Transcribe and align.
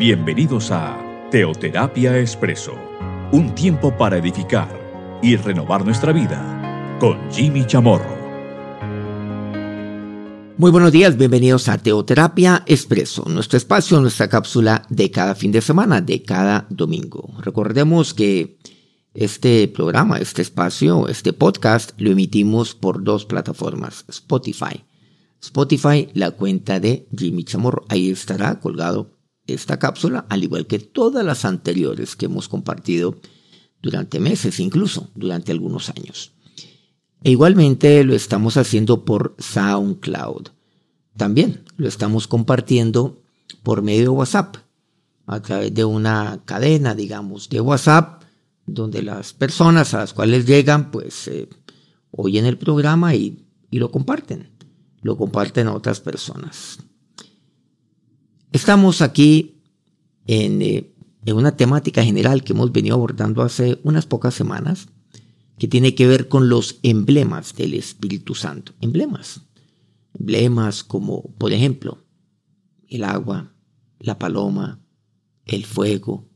Bienvenidos 0.00 0.70
a 0.70 0.98
Teoterapia 1.30 2.18
Expreso, 2.18 2.72
un 3.32 3.54
tiempo 3.54 3.94
para 3.98 4.16
edificar 4.16 5.20
y 5.22 5.36
renovar 5.36 5.84
nuestra 5.84 6.10
vida 6.10 6.96
con 6.98 7.18
Jimmy 7.30 7.66
Chamorro. 7.66 8.16
Muy 10.56 10.70
buenos 10.70 10.90
días, 10.90 11.18
bienvenidos 11.18 11.68
a 11.68 11.76
Teoterapia 11.76 12.62
Expreso, 12.64 13.26
nuestro 13.28 13.58
espacio, 13.58 14.00
nuestra 14.00 14.30
cápsula 14.30 14.86
de 14.88 15.10
cada 15.10 15.34
fin 15.34 15.52
de 15.52 15.60
semana, 15.60 16.00
de 16.00 16.22
cada 16.22 16.66
domingo. 16.70 17.34
Recordemos 17.42 18.14
que 18.14 18.56
este 19.12 19.68
programa, 19.68 20.16
este 20.16 20.40
espacio, 20.40 21.08
este 21.08 21.34
podcast 21.34 21.92
lo 22.00 22.10
emitimos 22.10 22.74
por 22.74 23.04
dos 23.04 23.26
plataformas, 23.26 24.06
Spotify. 24.08 24.82
Spotify, 25.42 26.08
la 26.14 26.30
cuenta 26.30 26.80
de 26.80 27.06
Jimmy 27.14 27.44
Chamorro, 27.44 27.84
ahí 27.90 28.08
estará 28.08 28.60
colgado 28.60 29.19
esta 29.54 29.78
cápsula, 29.78 30.26
al 30.28 30.44
igual 30.44 30.66
que 30.66 30.78
todas 30.78 31.24
las 31.24 31.44
anteriores 31.44 32.16
que 32.16 32.26
hemos 32.26 32.48
compartido 32.48 33.20
durante 33.82 34.20
meses, 34.20 34.60
incluso 34.60 35.10
durante 35.14 35.52
algunos 35.52 35.90
años. 35.90 36.32
E 37.22 37.30
igualmente 37.30 38.02
lo 38.04 38.14
estamos 38.14 38.56
haciendo 38.56 39.04
por 39.04 39.34
SoundCloud. 39.38 40.48
También 41.16 41.64
lo 41.76 41.88
estamos 41.88 42.26
compartiendo 42.26 43.22
por 43.62 43.82
medio 43.82 44.02
de 44.02 44.08
WhatsApp, 44.08 44.56
a 45.26 45.40
través 45.40 45.72
de 45.74 45.84
una 45.84 46.42
cadena, 46.44 46.94
digamos, 46.94 47.48
de 47.48 47.60
WhatsApp, 47.60 48.22
donde 48.66 49.02
las 49.02 49.32
personas 49.32 49.94
a 49.94 49.98
las 49.98 50.12
cuales 50.12 50.46
llegan, 50.46 50.90
pues 50.90 51.28
eh, 51.28 51.48
oyen 52.10 52.46
el 52.46 52.58
programa 52.58 53.14
y, 53.14 53.46
y 53.70 53.78
lo 53.78 53.90
comparten. 53.90 54.50
Lo 55.02 55.16
comparten 55.16 55.68
a 55.68 55.74
otras 55.74 56.00
personas. 56.00 56.78
Estamos 58.52 59.00
aquí 59.00 59.62
eh, 60.26 60.92
en, 61.24 61.36
una 61.36 61.56
temática 61.56 62.02
general 62.02 62.42
que 62.42 62.52
hemos 62.52 62.72
venido 62.72 62.96
abordando 62.96 63.42
hace 63.42 63.78
unas 63.84 64.06
pocas 64.06 64.34
semanas, 64.34 64.88
que 65.56 65.68
tiene 65.68 65.94
que 65.94 66.08
ver 66.08 66.28
con 66.28 66.48
los 66.48 66.80
emblemas 66.82 67.54
del 67.54 67.74
Espíritu 67.74 68.34
Santo. 68.34 68.72
Emblemas. 68.80 69.42
Emblemas 70.18 70.82
como, 70.82 71.32
por 71.38 71.52
ejemplo, 71.52 71.98
el 72.88 73.04
agua, 73.04 73.54
la 74.00 74.18
paloma, 74.18 74.80
el 75.44 75.64
fuego, 75.64 76.28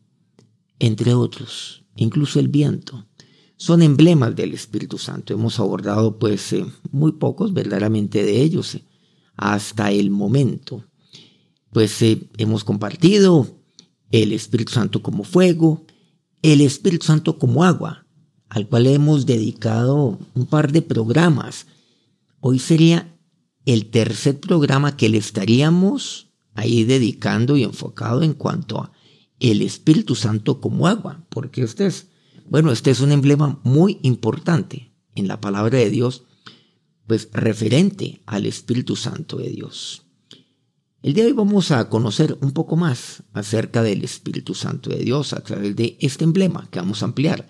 entre 0.79 1.15
otros, 1.15 1.85
incluso 1.97 2.39
el 2.39 2.47
viento. 2.47 3.09
Son 3.57 3.83
emblemas 3.83 4.37
del 4.37 4.53
Espíritu 4.53 4.99
Santo. 4.99 5.35
Hemos 5.35 5.59
abordado 5.59 6.17
pues 6.19 6.53
eh, 6.53 6.65
muy 6.93 7.13
pocos 7.13 7.53
verdaderamente 7.53 8.23
de 8.23 8.41
ellos 8.41 8.77
eh, 8.77 8.85
hasta 9.37 9.91
el 9.91 10.11
momento 10.11 10.85
pues 11.75 12.01
eh, 12.03 12.31
hemos 12.39 12.63
compartido 12.63 13.59
el 14.13 14.33
Espíritu 14.33 14.73
Santo 14.73 15.03
como 15.03 15.25
fuego, 15.25 15.85
el 16.41 16.61
Espíritu 16.61 17.07
Santo 17.07 17.37
como 17.37 17.65
agua, 17.65 18.07
al 18.49 18.69
cual 18.69 18.87
hemos 18.87 19.27
dedicado 19.27 20.21
un 20.35 20.47
par 20.47 20.71
de 20.71 20.83
programas. 20.83 21.67
Hoy 22.39 22.61
sería 22.61 23.19
el 23.67 23.87
tercer 23.87 24.39
programa 24.39 24.97
que 24.97 25.09
le 25.09 25.19
estaríamos 25.19 26.31
ahí 26.55 26.85
dedicando 26.85 27.57
y 27.57 27.65
enfocado 27.65 28.23
en 28.23 28.35
cuanto 28.35 28.79
a 28.79 28.93
el 29.41 29.61
Espíritu 29.61 30.15
Santo 30.15 30.61
como 30.61 30.87
agua, 30.87 31.27
porque 31.29 31.65
este 31.65 31.87
es, 31.87 32.07
bueno, 32.49 32.71
este 32.71 32.93
es 32.93 33.01
un 33.01 33.11
emblema 33.11 33.59
muy 33.65 33.99
importante 34.03 34.93
en 35.17 35.27
la 35.27 35.41
palabra 35.41 35.79
de 35.79 35.91
Dios, 35.91 36.23
pues 37.09 37.31
referente 37.33 38.23
al 38.27 38.47
Espíritu 38.47 38.95
Santo 38.95 39.39
de 39.39 39.49
Dios. 39.49 40.04
El 41.05 41.13
día 41.13 41.25
de 41.25 41.33
hoy 41.33 41.37
vamos 41.37 41.71
a 41.71 41.91
conocer 41.91 42.39
un 42.41 42.53
poco 42.53 42.77
más 42.77 43.25
acerca 43.35 43.83
del 43.83 44.03
Espíritu 44.05 44.55
Santo 44.55 44.89
de 44.89 45.05
Dios 45.05 45.35
a 45.35 45.45
través 45.45 45.77
de 45.77 45.99
este 46.01 46.25
emblema 46.25 46.67
que 46.71 46.79
vamos 46.79 47.03
a 47.03 47.05
ampliar, 47.05 47.47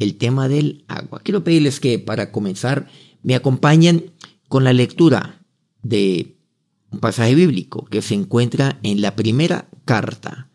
el 0.00 0.16
tema 0.16 0.48
del 0.48 0.84
agua. 0.88 1.20
Quiero 1.22 1.44
pedirles 1.44 1.78
que 1.78 2.00
para 2.00 2.32
comenzar 2.32 2.88
me 3.22 3.36
acompañen 3.36 4.10
con 4.48 4.64
la 4.64 4.72
lectura 4.72 5.40
de 5.84 6.40
un 6.90 6.98
pasaje 6.98 7.36
bíblico 7.36 7.84
que 7.84 8.02
se 8.02 8.14
encuentra 8.14 8.80
en 8.82 9.00
la 9.00 9.14
primera 9.14 9.70
carta 9.84 10.50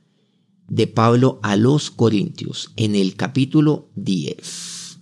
de 0.68 0.88
Pablo 0.88 1.40
a 1.44 1.56
los 1.56 1.90
Corintios, 1.90 2.74
en 2.76 2.96
el 2.96 3.16
capítulo 3.16 3.92
10. 3.96 5.00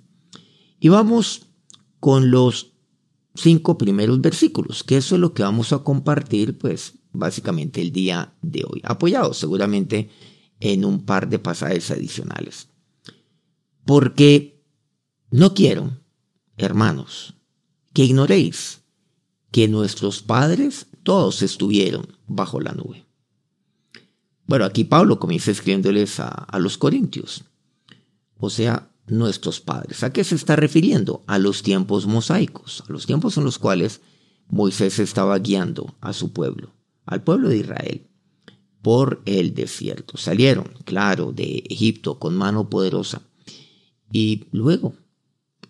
Y 0.81 0.89
vamos 0.89 1.47
con 1.99 2.29
los 2.29 2.73
cinco 3.33 3.79
primeros 3.79 4.21
versículos, 4.21 4.83
que 4.83 4.97
eso 4.97 5.15
es 5.15 5.21
lo 5.21 5.33
que 5.33 5.41
vamos 5.41 5.73
a 5.73 5.79
compartir, 5.79 6.59
pues, 6.59 6.98
básicamente 7.11 7.81
el 7.81 7.91
día 7.91 8.33
de 8.41 8.63
hoy, 8.67 8.81
apoyado 8.83 9.33
seguramente 9.33 10.09
en 10.59 10.85
un 10.85 11.05
par 11.05 11.29
de 11.29 11.39
pasajes 11.39 11.91
adicionales. 11.91 12.67
Porque 13.85 14.61
no 15.31 15.53
quiero, 15.53 15.99
hermanos, 16.57 17.33
que 17.93 18.03
ignoréis 18.03 18.81
que 19.51 19.67
nuestros 19.67 20.21
padres 20.21 20.87
todos 21.03 21.41
estuvieron 21.41 22.17
bajo 22.27 22.59
la 22.59 22.73
nube. 22.73 23.05
Bueno, 24.45 24.65
aquí 24.65 24.83
Pablo 24.83 25.19
comienza 25.19 25.51
escribiéndoles 25.51 26.19
a, 26.19 26.27
a 26.27 26.59
los 26.59 26.77
corintios, 26.77 27.43
o 28.37 28.49
sea, 28.49 28.91
nuestros 29.07 29.59
padres. 29.59 30.03
¿A 30.03 30.13
qué 30.13 30.23
se 30.23 30.35
está 30.35 30.55
refiriendo? 30.55 31.23
A 31.27 31.39
los 31.39 31.63
tiempos 31.63 32.05
mosaicos, 32.05 32.83
a 32.87 32.91
los 32.91 33.05
tiempos 33.05 33.37
en 33.37 33.43
los 33.43 33.57
cuales 33.57 34.01
Moisés 34.47 34.99
estaba 34.99 35.37
guiando 35.39 35.95
a 36.01 36.13
su 36.13 36.31
pueblo 36.31 36.73
al 37.09 37.23
pueblo 37.23 37.49
de 37.49 37.57
Israel 37.57 38.07
por 38.81 39.21
el 39.25 39.53
desierto. 39.53 40.17
Salieron, 40.17 40.71
claro, 40.85 41.31
de 41.31 41.63
Egipto 41.69 42.19
con 42.19 42.37
mano 42.37 42.69
poderosa 42.69 43.21
y 44.11 44.45
luego 44.51 44.93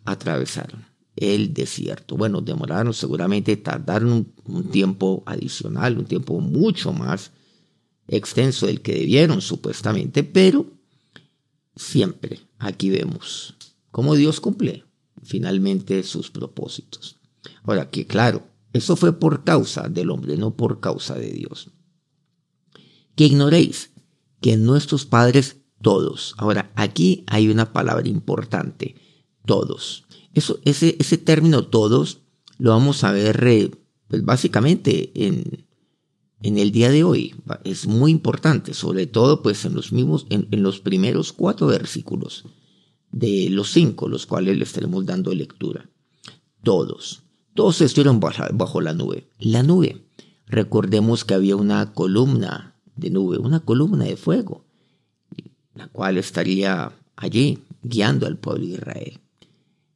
atravesaron 0.06 0.86
el 1.16 1.54
desierto. 1.54 2.18
Bueno, 2.18 2.42
demoraron 2.42 2.94
seguramente, 2.94 3.56
tardaron 3.58 4.34
un, 4.46 4.70
tiempo 4.70 5.24
adicional, 5.26 5.98
un 5.98 6.06
tiempo 6.06 6.40
mucho 6.40 6.92
más 6.92 7.32
extenso 8.08 8.68
del 8.68 8.82
que 8.82 8.94
debieron 8.94 9.42
supuestamente, 9.42 10.24
pero 10.24 10.66
siempre 11.76 12.42
aquí 12.58 12.90
vemos 12.90 13.56
cómo 13.92 14.16
Dios 14.16 14.42
cumple 14.42 14.84
finalmente 15.24 16.04
sus 16.04 16.30
propósitos. 16.32 17.16
Ahora 17.64 17.90
que 17.90 18.06
claro, 18.06 18.44
eso 18.74 18.96
fue 18.96 19.20
por 19.20 19.44
causa 19.44 19.88
del 19.90 20.12
hombre, 20.12 20.38
no 20.38 20.56
por 20.56 20.80
causa 20.80 21.16
de 21.16 21.32
Dios. 21.32 21.72
Que 23.16 23.26
ignoréis 23.26 23.92
que 24.42 24.58
nuestros 24.58 25.06
padres 25.06 25.58
todos. 25.82 26.36
Ahora, 26.38 26.72
aquí 26.76 27.24
hay 27.28 27.50
una 27.50 27.74
palabra 27.74 28.08
importante, 28.08 28.96
todos. 29.46 30.06
Eso, 30.34 30.60
ese, 30.66 30.96
ese 31.00 31.18
término 31.18 31.68
todos 31.68 32.22
lo 32.58 32.72
vamos 32.72 33.04
a 33.04 33.12
ver 33.12 33.44
eh, 33.48 33.72
pues 34.08 34.24
básicamente 34.24 35.12
en, 35.16 35.66
en 36.42 36.58
el 36.58 36.72
día 36.72 36.90
de 36.90 37.04
hoy. 37.04 37.36
Es 37.64 37.88
muy 37.88 38.12
importante, 38.12 38.74
sobre 38.74 39.08
todo 39.08 39.42
pues 39.42 39.66
en 39.66 39.74
los 39.74 39.92
mismos, 39.92 40.28
en, 40.30 40.48
en 40.52 40.64
los 40.64 40.80
primeros 40.80 41.34
cuatro 41.34 41.68
versículos 41.68 42.46
de 43.12 43.50
los 43.50 43.72
cinco, 43.72 44.08
los 44.08 44.26
cuales 44.26 44.58
le 44.58 44.64
estaremos 44.64 45.06
dando 45.06 45.34
lectura. 45.34 45.90
Todos. 46.64 47.24
Todos 47.54 47.82
estuvieron 47.82 48.20
bajo 48.20 48.82
la 48.82 48.94
nube. 48.94 49.28
La 49.40 49.64
nube. 49.64 50.06
Recordemos 50.48 51.26
que 51.26 51.34
había 51.34 51.56
una 51.56 51.94
columna 51.94 52.76
de 52.96 53.10
nube, 53.10 53.38
una 53.38 53.60
columna 53.60 54.06
de 54.06 54.18
fuego, 54.18 54.66
la 55.76 55.88
cual 55.88 56.18
estaría 56.18 56.92
allí 57.16 57.60
guiando 57.84 58.26
al 58.28 58.38
pueblo 58.38 58.66
de 58.66 58.74
Israel. 58.74 59.20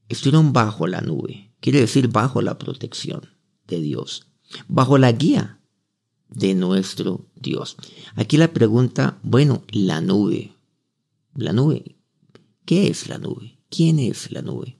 Estuvieron 0.09 0.53
bajo 0.53 0.87
la 0.87 1.01
nube, 1.01 1.51
quiere 1.59 1.79
decir 1.79 2.09
bajo 2.09 2.41
la 2.41 2.57
protección 2.57 3.21
de 3.67 3.81
Dios, 3.81 4.27
bajo 4.67 4.97
la 4.97 5.11
guía 5.11 5.59
de 6.29 6.53
nuestro 6.53 7.25
Dios. 7.35 7.77
Aquí 8.15 8.37
la 8.37 8.53
pregunta, 8.53 9.17
bueno, 9.23 9.63
la 9.71 10.01
nube, 10.01 10.53
la 11.35 11.51
nube, 11.53 11.95
¿qué 12.65 12.87
es 12.87 13.07
la 13.07 13.17
nube? 13.17 13.57
¿Quién 13.69 13.97
es 13.99 14.31
la 14.31 14.41
nube? 14.41 14.77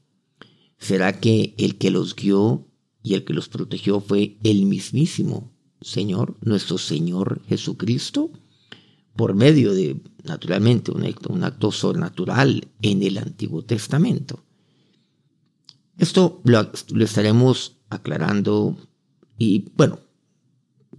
¿Será 0.83 1.17
que 1.17 1.55
el 1.57 1.77
que 1.77 1.91
los 1.91 2.13
guió 2.13 2.67
y 3.01 3.13
el 3.13 3.23
que 3.23 3.33
los 3.33 3.47
protegió 3.47 4.01
fue 4.01 4.37
el 4.43 4.65
mismísimo 4.65 5.53
Señor, 5.79 6.35
nuestro 6.41 6.77
Señor 6.77 7.41
Jesucristo, 7.47 8.31
por 9.15 9.33
medio 9.33 9.73
de, 9.73 10.01
naturalmente, 10.25 10.91
un 10.91 11.05
acto, 11.05 11.31
un 11.31 11.45
acto 11.45 11.71
sobrenatural 11.71 12.67
en 12.81 13.01
el 13.01 13.17
Antiguo 13.17 13.63
Testamento. 13.63 14.43
Esto 15.97 16.41
lo, 16.43 16.69
lo 16.89 17.05
estaremos 17.05 17.77
aclarando 17.89 18.75
y, 19.37 19.69
bueno, 19.77 19.99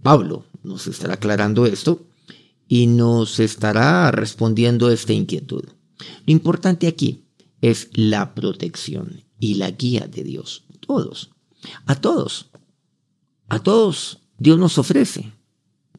Pablo 0.01 0.47
nos 0.63 0.87
estará 0.87 1.13
aclarando 1.13 1.67
esto 1.67 2.07
y 2.67 2.87
nos 2.87 3.39
estará 3.39 4.09
respondiendo 4.09 4.89
esta 4.89 5.13
inquietud. 5.13 5.65
Lo 6.25 6.33
importante 6.33 6.87
aquí 6.87 7.25
es 7.61 7.89
la 7.93 8.33
protección 8.33 9.25
y 9.45 9.53
la 9.55 9.69
guía 9.69 10.07
de 10.07 10.23
Dios. 10.23 10.63
Todos, 10.79 11.31
a 11.85 11.95
todos. 11.95 12.49
A 13.47 13.59
todos 13.59 14.19
Dios 14.39 14.57
nos 14.57 14.77
ofrece. 14.79 15.33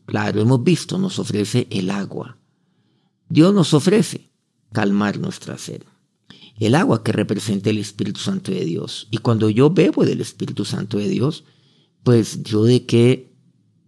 Claro, 0.05 0.41
hemos 0.41 0.63
visto, 0.65 0.99
nos 0.99 1.19
ofrece 1.19 1.69
el 1.71 1.91
agua. 1.91 2.39
Dios 3.29 3.55
nos 3.55 3.73
ofrece 3.73 4.31
calmar 4.73 5.19
nuestra 5.19 5.59
sed. 5.59 5.83
El 6.59 6.75
agua 6.75 7.05
que 7.05 7.13
representa 7.13 7.71
el 7.71 7.79
Espíritu 7.79 8.21
Santo 8.21 8.51
de 8.51 8.65
Dios. 8.65 9.07
Y 9.11 9.19
cuando 9.19 9.49
yo 9.49 9.71
bebo 9.71 10.05
del 10.05 10.21
Espíritu 10.21 10.65
Santo 10.65 10.99
de 10.99 11.09
Dios, 11.09 11.45
pues 12.03 12.43
yo 12.43 12.65
de 12.65 12.85
qué 12.85 13.33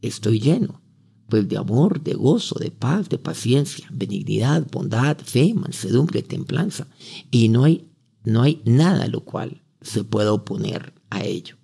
estoy 0.02 0.38
lleno? 0.38 0.80
Pues 1.28 1.48
de 1.48 1.56
amor, 1.56 2.00
de 2.02 2.14
gozo, 2.14 2.58
de 2.60 2.70
paz, 2.70 3.08
de 3.08 3.18
paciencia, 3.18 3.88
benignidad, 3.90 4.66
bondad, 4.70 5.18
fe, 5.18 5.52
mansedumbre, 5.54 6.22
templanza. 6.22 6.86
Y 7.30 7.48
no 7.48 7.64
hay, 7.64 7.87
no 8.28 8.42
hay 8.42 8.60
nada 8.66 9.08
lo 9.08 9.24
cual 9.24 9.62
se 9.80 10.04
pueda 10.04 10.34
oponer 10.34 10.92
a 11.08 11.24
ello. 11.24 11.56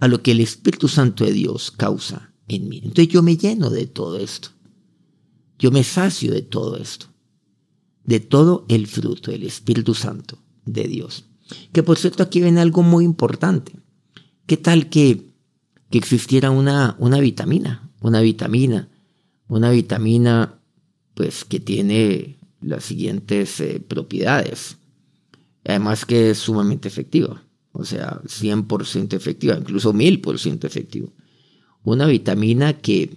A 0.00 0.06
lo 0.06 0.22
que 0.22 0.32
el 0.32 0.40
Espíritu 0.40 0.86
Santo 0.86 1.24
de 1.24 1.32
Dios 1.32 1.70
causa 1.70 2.34
en 2.46 2.68
mí. 2.68 2.82
Entonces 2.84 3.08
yo 3.08 3.22
me 3.22 3.38
lleno 3.38 3.70
de 3.70 3.86
todo 3.86 4.18
esto. 4.18 4.50
Yo 5.58 5.70
me 5.70 5.82
sacio 5.82 6.30
de 6.30 6.42
todo 6.42 6.76
esto. 6.76 7.06
De 8.04 8.20
todo 8.20 8.66
el 8.68 8.86
fruto 8.86 9.30
del 9.30 9.44
Espíritu 9.44 9.94
Santo 9.94 10.38
de 10.66 10.88
Dios. 10.88 11.24
Que 11.72 11.82
por 11.82 11.96
cierto 11.96 12.22
aquí 12.22 12.42
viene 12.42 12.60
algo 12.60 12.82
muy 12.82 13.06
importante. 13.06 13.72
¿Qué 14.44 14.58
tal 14.58 14.90
que, 14.90 15.32
que 15.88 15.96
existiera 15.96 16.50
una, 16.50 16.96
una 16.98 17.18
vitamina? 17.18 17.90
Una 18.02 18.20
vitamina. 18.20 18.90
Una 19.48 19.70
vitamina 19.70 20.58
pues 21.14 21.46
que 21.46 21.60
tiene 21.60 22.36
las 22.60 22.84
siguientes 22.84 23.58
eh, 23.60 23.80
propiedades. 23.80 24.76
Además 25.64 26.04
que 26.04 26.30
es 26.30 26.38
sumamente 26.38 26.88
efectiva. 26.88 27.44
O 27.72 27.84
sea, 27.84 28.20
100% 28.24 29.14
efectiva, 29.14 29.56
incluso 29.56 29.94
1000% 29.94 30.64
efectiva. 30.64 31.08
Una 31.84 32.06
vitamina 32.06 32.74
que 32.74 33.16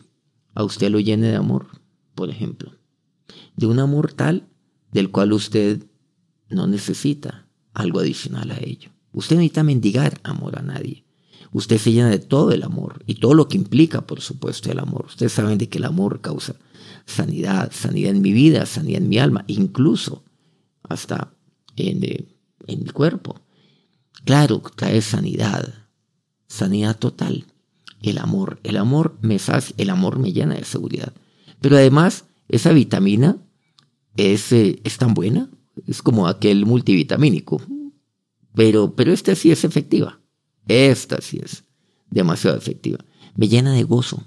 a 0.54 0.64
usted 0.64 0.90
lo 0.90 1.00
llene 1.00 1.28
de 1.28 1.36
amor, 1.36 1.68
por 2.16 2.30
ejemplo. 2.30 2.72
De 3.56 3.68
un 3.68 3.80
amor 3.80 4.14
tal 4.14 4.48
del 4.92 5.12
cual 5.12 5.34
usted 5.34 5.86
no 6.50 6.68
necesita 6.68 7.48
algo 7.74 8.00
adicional 8.00 8.52
a 8.52 8.60
ello. 8.60 8.92
Usted 9.12 9.36
no 9.36 9.42
necesita 9.42 9.64
mendigar 9.64 10.20
amor 10.24 10.58
a 10.58 10.62
nadie. 10.62 11.06
Usted 11.52 11.78
se 11.78 11.92
llena 11.92 12.10
de 12.10 12.20
todo 12.20 12.52
el 12.52 12.64
amor 12.64 13.04
y 13.06 13.16
todo 13.16 13.34
lo 13.34 13.48
que 13.48 13.58
implica, 13.58 14.08
por 14.08 14.22
supuesto, 14.22 14.72
el 14.72 14.80
amor. 14.80 15.06
Ustedes 15.08 15.34
saben 15.34 15.58
de 15.58 15.70
que 15.70 15.78
el 15.78 15.86
amor 15.86 16.22
causa 16.22 16.56
sanidad, 17.06 17.72
sanidad 17.74 18.12
en 18.12 18.22
mi 18.22 18.34
vida, 18.34 18.66
sanidad 18.66 19.02
en 19.02 19.10
mi 19.10 19.18
alma, 19.20 19.44
incluso 19.48 20.24
hasta 20.84 21.34
en, 21.76 22.04
eh, 22.04 22.35
en 22.68 22.84
mi 22.84 22.90
cuerpo. 22.90 23.42
Claro, 24.24 24.62
trae 24.76 25.02
sanidad, 25.02 25.74
sanidad 26.48 26.98
total. 26.98 27.46
El 28.02 28.18
amor, 28.18 28.60
el 28.64 28.78
amor 28.78 29.18
me 29.22 29.40
sacia, 29.40 29.76
el 29.78 29.90
amor 29.90 30.20
me 30.20 30.32
llena 30.32 30.56
de 30.56 30.64
seguridad. 30.64 31.14
Pero 31.62 31.78
además, 31.78 32.26
esa 32.50 32.72
vitamina 32.72 33.38
es, 34.18 34.52
eh, 34.52 34.80
es 34.84 34.98
tan 34.98 35.14
buena, 35.14 35.50
es 35.88 36.02
como 36.02 36.28
aquel 36.28 36.66
multivitamínico. 36.66 37.62
Pero, 38.54 38.96
pero 38.96 39.12
esta 39.12 39.36
sí 39.36 39.52
es 39.52 39.64
efectiva. 39.64 40.20
Esta 40.68 41.22
sí 41.22 41.40
es 41.44 41.64
demasiado 42.10 42.58
efectiva. 42.58 43.00
Me 43.36 43.48
llena 43.48 43.74
de 43.74 43.84
gozo. 43.84 44.24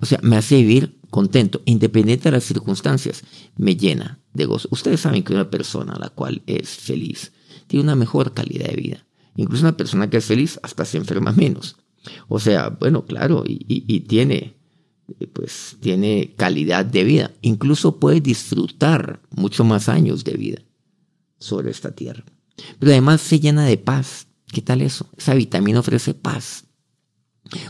O 0.00 0.06
sea, 0.06 0.20
me 0.22 0.36
hace 0.36 0.56
vivir 0.56 0.98
contento, 1.10 1.62
independiente 1.64 2.24
de 2.24 2.36
las 2.36 2.44
circunstancias. 2.44 3.22
Me 3.56 3.76
llena 3.76 4.20
de 4.32 4.46
gozo. 4.46 4.68
Ustedes 4.70 5.00
saben 5.00 5.22
que 5.22 5.34
una 5.34 5.50
persona 5.50 5.94
a 5.94 5.98
la 5.98 6.10
cual 6.10 6.42
es 6.46 6.68
feliz 6.70 7.32
tiene 7.66 7.84
una 7.84 7.96
mejor 7.96 8.32
calidad 8.32 8.68
de 8.68 8.76
vida. 8.76 9.06
Incluso 9.36 9.64
una 9.64 9.76
persona 9.76 10.08
que 10.08 10.18
es 10.18 10.24
feliz 10.24 10.58
hasta 10.62 10.84
se 10.84 10.98
enferma 10.98 11.32
menos. 11.32 11.76
O 12.28 12.38
sea, 12.40 12.70
bueno, 12.70 13.04
claro, 13.04 13.44
y, 13.46 14.00
tiene, 14.00 14.56
pues, 15.32 15.76
tiene 15.80 16.34
calidad 16.36 16.84
de 16.84 17.04
vida. 17.04 17.32
Incluso 17.42 17.98
puede 17.98 18.20
disfrutar 18.20 19.20
mucho 19.30 19.64
más 19.64 19.88
años 19.88 20.24
de 20.24 20.32
vida 20.32 20.62
sobre 21.38 21.70
esta 21.70 21.92
tierra. 21.92 22.24
Pero 22.78 22.92
además 22.92 23.20
se 23.20 23.40
llena 23.40 23.64
de 23.64 23.76
paz. 23.76 24.28
¿Qué 24.46 24.62
tal 24.62 24.80
eso? 24.80 25.10
Esa 25.16 25.34
vitamina 25.34 25.80
ofrece 25.80 26.14
paz. 26.14 26.64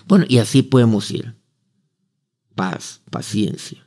Bueno, 0.07 0.25
y 0.29 0.39
así 0.39 0.63
podemos 0.63 1.11
ir. 1.11 1.35
Paz, 2.55 3.03
paciencia. 3.11 3.87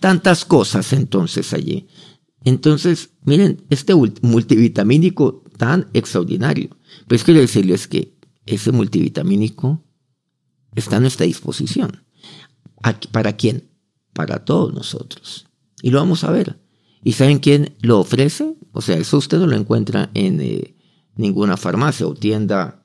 Tantas 0.00 0.44
cosas 0.44 0.92
entonces 0.92 1.52
allí. 1.52 1.88
Entonces, 2.44 3.10
miren, 3.22 3.64
este 3.70 3.94
multivitamínico 3.94 5.43
tan 5.56 5.88
extraordinario. 5.92 6.76
Pues 7.08 7.24
quiero 7.24 7.40
decirles 7.40 7.88
que 7.88 8.14
ese 8.46 8.72
multivitamínico 8.72 9.82
está 10.74 10.96
a 10.96 11.00
nuestra 11.00 11.26
disposición. 11.26 12.04
¿Para 13.12 13.36
quién? 13.36 13.70
Para 14.12 14.44
todos 14.44 14.74
nosotros. 14.74 15.46
Y 15.82 15.90
lo 15.90 15.98
vamos 15.98 16.24
a 16.24 16.30
ver. 16.30 16.58
¿Y 17.02 17.12
saben 17.12 17.38
quién 17.38 17.74
lo 17.80 18.00
ofrece? 18.00 18.54
O 18.72 18.80
sea, 18.80 18.96
eso 18.96 19.18
usted 19.18 19.38
no 19.38 19.46
lo 19.46 19.56
encuentra 19.56 20.10
en 20.14 20.40
eh, 20.40 20.74
ninguna 21.16 21.56
farmacia 21.56 22.06
o 22.06 22.14
tienda, 22.14 22.82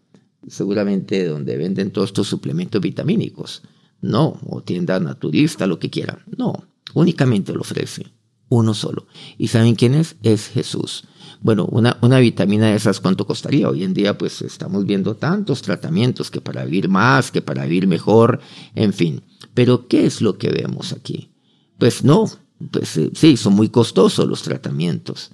seguramente 0.47 1.25
donde 1.25 1.57
venden 1.57 1.91
todos 1.91 2.09
estos 2.09 2.27
suplementos 2.27 2.81
vitamínicos. 2.81 3.63
No, 4.01 4.39
o 4.45 4.61
tienda 4.61 4.99
naturista, 4.99 5.67
lo 5.67 5.79
que 5.79 5.89
quiera. 5.89 6.23
No, 6.37 6.67
únicamente 6.93 7.53
lo 7.53 7.61
ofrece 7.61 8.18
uno 8.49 8.73
solo. 8.73 9.07
¿Y 9.37 9.47
saben 9.47 9.75
quién 9.75 9.93
es? 9.93 10.15
Es 10.23 10.47
Jesús. 10.47 11.05
Bueno, 11.41 11.65
una, 11.71 11.97
una 12.01 12.19
vitamina 12.19 12.67
de 12.67 12.75
esas, 12.75 12.99
¿cuánto 12.99 13.25
costaría? 13.25 13.69
Hoy 13.69 13.83
en 13.83 13.93
día, 13.93 14.17
pues 14.17 14.41
estamos 14.41 14.85
viendo 14.85 15.15
tantos 15.15 15.61
tratamientos 15.61 16.29
que 16.29 16.41
para 16.41 16.65
vivir 16.65 16.89
más, 16.89 17.31
que 17.31 17.41
para 17.41 17.63
vivir 17.63 17.87
mejor, 17.87 18.41
en 18.75 18.91
fin. 18.91 19.21
Pero, 19.53 19.87
¿qué 19.87 20.05
es 20.05 20.21
lo 20.21 20.37
que 20.37 20.49
vemos 20.49 20.91
aquí? 20.91 21.31
Pues 21.77 22.03
no, 22.03 22.25
pues 22.71 22.97
eh, 22.97 23.11
sí, 23.13 23.37
son 23.37 23.53
muy 23.53 23.69
costosos 23.69 24.27
los 24.27 24.41
tratamientos. 24.41 25.31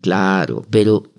Claro, 0.00 0.64
pero, 0.70 1.10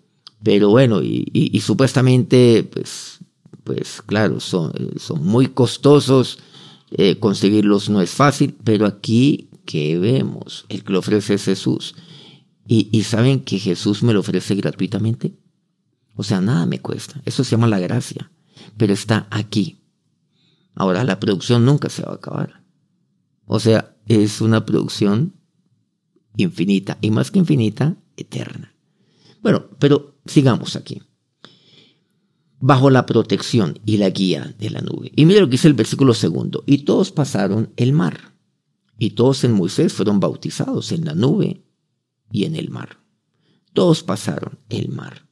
pero 0.41 0.69
bueno, 0.69 1.01
y, 1.01 1.59
supuestamente, 1.61 2.63
pues, 2.63 3.19
pues 3.65 4.01
claro, 4.05 4.39
son, 4.39 4.71
son 4.97 5.25
muy 5.25 5.47
costosos. 5.47 6.39
Eh, 6.91 7.17
conseguirlos 7.19 7.89
no 7.89 8.01
es 8.01 8.11
fácil, 8.11 8.55
pero 8.63 8.85
aquí 8.85 9.48
que 9.69 9.99
vemos, 9.99 10.65
el 10.67 10.83
que 10.83 10.91
lo 10.91 10.97
ofrece 10.97 11.35
es 11.35 11.43
Jesús. 11.43 11.93
Y, 12.65 13.03
saben 13.03 13.41
que 13.41 13.59
Jesús 13.59 14.01
me 14.01 14.13
lo 14.13 14.21
ofrece 14.21 14.55
gratuitamente. 14.55 15.37
O 16.15 16.23
sea, 16.23 16.41
nada 16.41 16.65
me 16.65 16.81
cuesta. 16.81 17.21
Eso 17.23 17.43
se 17.43 17.51
llama 17.51 17.67
la 17.67 17.77
gracia. 17.77 18.31
Pero 18.77 18.93
está 18.93 19.27
aquí. 19.29 19.83
Ahora 20.73 21.03
la 21.03 21.19
producción 21.19 21.65
nunca 21.65 21.89
se 21.89 22.01
va 22.01 22.13
a 22.13 22.15
acabar. 22.15 22.63
O 23.45 23.59
sea, 23.59 23.95
es 24.07 24.41
una 24.41 24.65
producción 24.65 25.35
infinita. 26.35 26.97
Y 26.99 27.11
más 27.11 27.29
que 27.29 27.37
infinita, 27.37 27.95
eterna. 28.17 28.73
Bueno, 29.43 29.67
pero 29.77 30.19
sigamos 30.25 30.75
aquí. 30.75 31.03
Bajo 32.59 32.89
la 32.89 33.05
protección 33.05 33.79
y 33.85 33.97
la 33.97 34.09
guía 34.09 34.55
de 34.57 34.71
la 34.71 34.81
nube. 34.81 35.11
Y 35.15 35.25
mire 35.25 35.41
lo 35.41 35.45
que 35.45 35.53
dice 35.53 35.67
el 35.67 35.75
versículo 35.75 36.15
segundo. 36.15 36.63
Y 36.65 36.79
todos 36.85 37.11
pasaron 37.11 37.71
el 37.77 37.93
mar. 37.93 38.28
Y 38.99 39.11
todos 39.11 39.45
en 39.45 39.53
Moisés 39.53 39.93
fueron 39.93 40.19
bautizados 40.19 40.91
en 40.91 41.05
la 41.05 41.15
nube 41.15 41.63
y 42.31 42.43
en 42.43 42.55
el 42.55 42.69
mar. 42.69 42.99
Todos 43.73 44.03
pasaron 44.03 44.59
el 44.67 44.89
mar. 44.89 45.27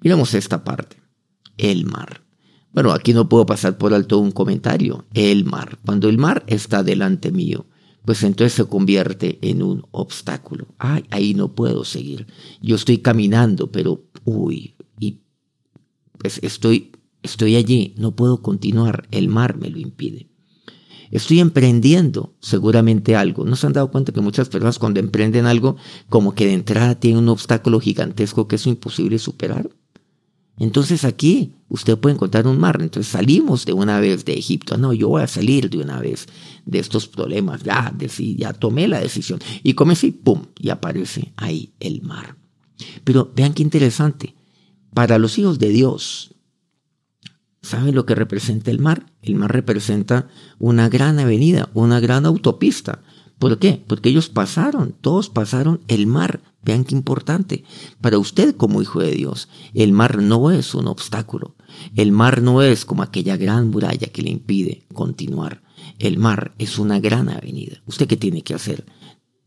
Miramos 0.00 0.34
esta 0.34 0.64
parte. 0.64 1.00
El 1.56 1.86
mar. 1.86 2.24
Bueno, 2.72 2.90
aquí 2.92 3.12
no 3.12 3.28
puedo 3.28 3.46
pasar 3.46 3.78
por 3.78 3.94
alto 3.94 4.18
un 4.18 4.32
comentario. 4.32 5.06
El 5.14 5.44
mar. 5.44 5.78
Cuando 5.86 6.08
el 6.08 6.18
mar 6.18 6.42
está 6.48 6.82
delante 6.82 7.30
mío, 7.30 7.66
pues 8.04 8.24
entonces 8.24 8.54
se 8.54 8.64
convierte 8.64 9.38
en 9.42 9.62
un 9.62 9.86
obstáculo. 9.92 10.66
Ay, 10.78 11.04
ahí 11.10 11.34
no 11.34 11.54
puedo 11.54 11.84
seguir. 11.84 12.26
Yo 12.60 12.74
estoy 12.74 12.98
caminando, 12.98 13.70
pero, 13.70 14.04
uy, 14.24 14.74
y 14.98 15.20
pues 16.18 16.40
estoy, 16.42 16.90
estoy 17.22 17.54
allí, 17.54 17.94
no 17.96 18.16
puedo 18.16 18.42
continuar. 18.42 19.06
El 19.12 19.28
mar 19.28 19.56
me 19.56 19.70
lo 19.70 19.78
impide. 19.78 20.31
Estoy 21.12 21.40
emprendiendo 21.40 22.34
seguramente 22.40 23.14
algo. 23.14 23.44
¿No 23.44 23.54
se 23.54 23.66
han 23.66 23.74
dado 23.74 23.90
cuenta 23.90 24.12
que 24.12 24.22
muchas 24.22 24.48
personas 24.48 24.78
cuando 24.78 24.98
emprenden 24.98 25.44
algo, 25.44 25.76
como 26.08 26.34
que 26.34 26.46
de 26.46 26.54
entrada 26.54 26.94
tienen 26.94 27.22
un 27.22 27.28
obstáculo 27.28 27.80
gigantesco 27.80 28.48
que 28.48 28.56
es 28.56 28.66
imposible 28.66 29.18
superar? 29.18 29.68
Entonces 30.58 31.04
aquí 31.04 31.52
usted 31.68 31.98
puede 31.98 32.14
encontrar 32.14 32.46
un 32.46 32.58
mar. 32.58 32.78
Entonces 32.80 33.12
salimos 33.12 33.66
de 33.66 33.74
una 33.74 34.00
vez 34.00 34.24
de 34.24 34.32
Egipto. 34.32 34.78
No, 34.78 34.94
yo 34.94 35.10
voy 35.10 35.22
a 35.22 35.26
salir 35.26 35.68
de 35.68 35.78
una 35.78 36.00
vez 36.00 36.26
de 36.64 36.78
estos 36.78 37.06
problemas. 37.06 37.62
Ya, 37.62 37.94
ya 38.38 38.52
tomé 38.54 38.88
la 38.88 38.98
decisión. 38.98 39.38
Y 39.62 39.74
comencé 39.74 40.06
y 40.06 40.12
pum, 40.12 40.46
y 40.58 40.70
aparece 40.70 41.34
ahí 41.36 41.74
el 41.78 42.00
mar. 42.00 42.36
Pero 43.04 43.30
vean 43.36 43.52
qué 43.52 43.62
interesante. 43.62 44.34
Para 44.94 45.18
los 45.18 45.38
hijos 45.38 45.58
de 45.58 45.68
Dios, 45.68 46.34
¿Saben 47.62 47.94
lo 47.94 48.06
que 48.06 48.16
representa 48.16 48.70
el 48.70 48.80
mar? 48.80 49.06
El 49.22 49.36
mar 49.36 49.52
representa 49.52 50.28
una 50.58 50.88
gran 50.88 51.20
avenida, 51.20 51.70
una 51.74 52.00
gran 52.00 52.26
autopista. 52.26 53.02
¿Por 53.38 53.58
qué? 53.58 53.82
Porque 53.86 54.08
ellos 54.08 54.28
pasaron, 54.28 54.94
todos 55.00 55.28
pasaron 55.30 55.80
el 55.88 56.06
mar. 56.06 56.42
Vean 56.64 56.84
qué 56.84 56.94
importante. 56.94 57.64
Para 58.00 58.18
usted 58.18 58.56
como 58.56 58.82
hijo 58.82 59.00
de 59.00 59.12
Dios, 59.12 59.48
el 59.74 59.92
mar 59.92 60.22
no 60.22 60.50
es 60.50 60.74
un 60.74 60.86
obstáculo. 60.86 61.56
El 61.96 62.12
mar 62.12 62.42
no 62.42 62.62
es 62.62 62.84
como 62.84 63.02
aquella 63.02 63.36
gran 63.36 63.70
muralla 63.70 64.08
que 64.08 64.22
le 64.22 64.30
impide 64.30 64.86
continuar. 64.92 65.62
El 65.98 66.18
mar 66.18 66.54
es 66.58 66.78
una 66.78 67.00
gran 67.00 67.28
avenida. 67.28 67.82
¿Usted 67.86 68.06
qué 68.06 68.16
tiene 68.16 68.42
que 68.42 68.54
hacer? 68.54 68.86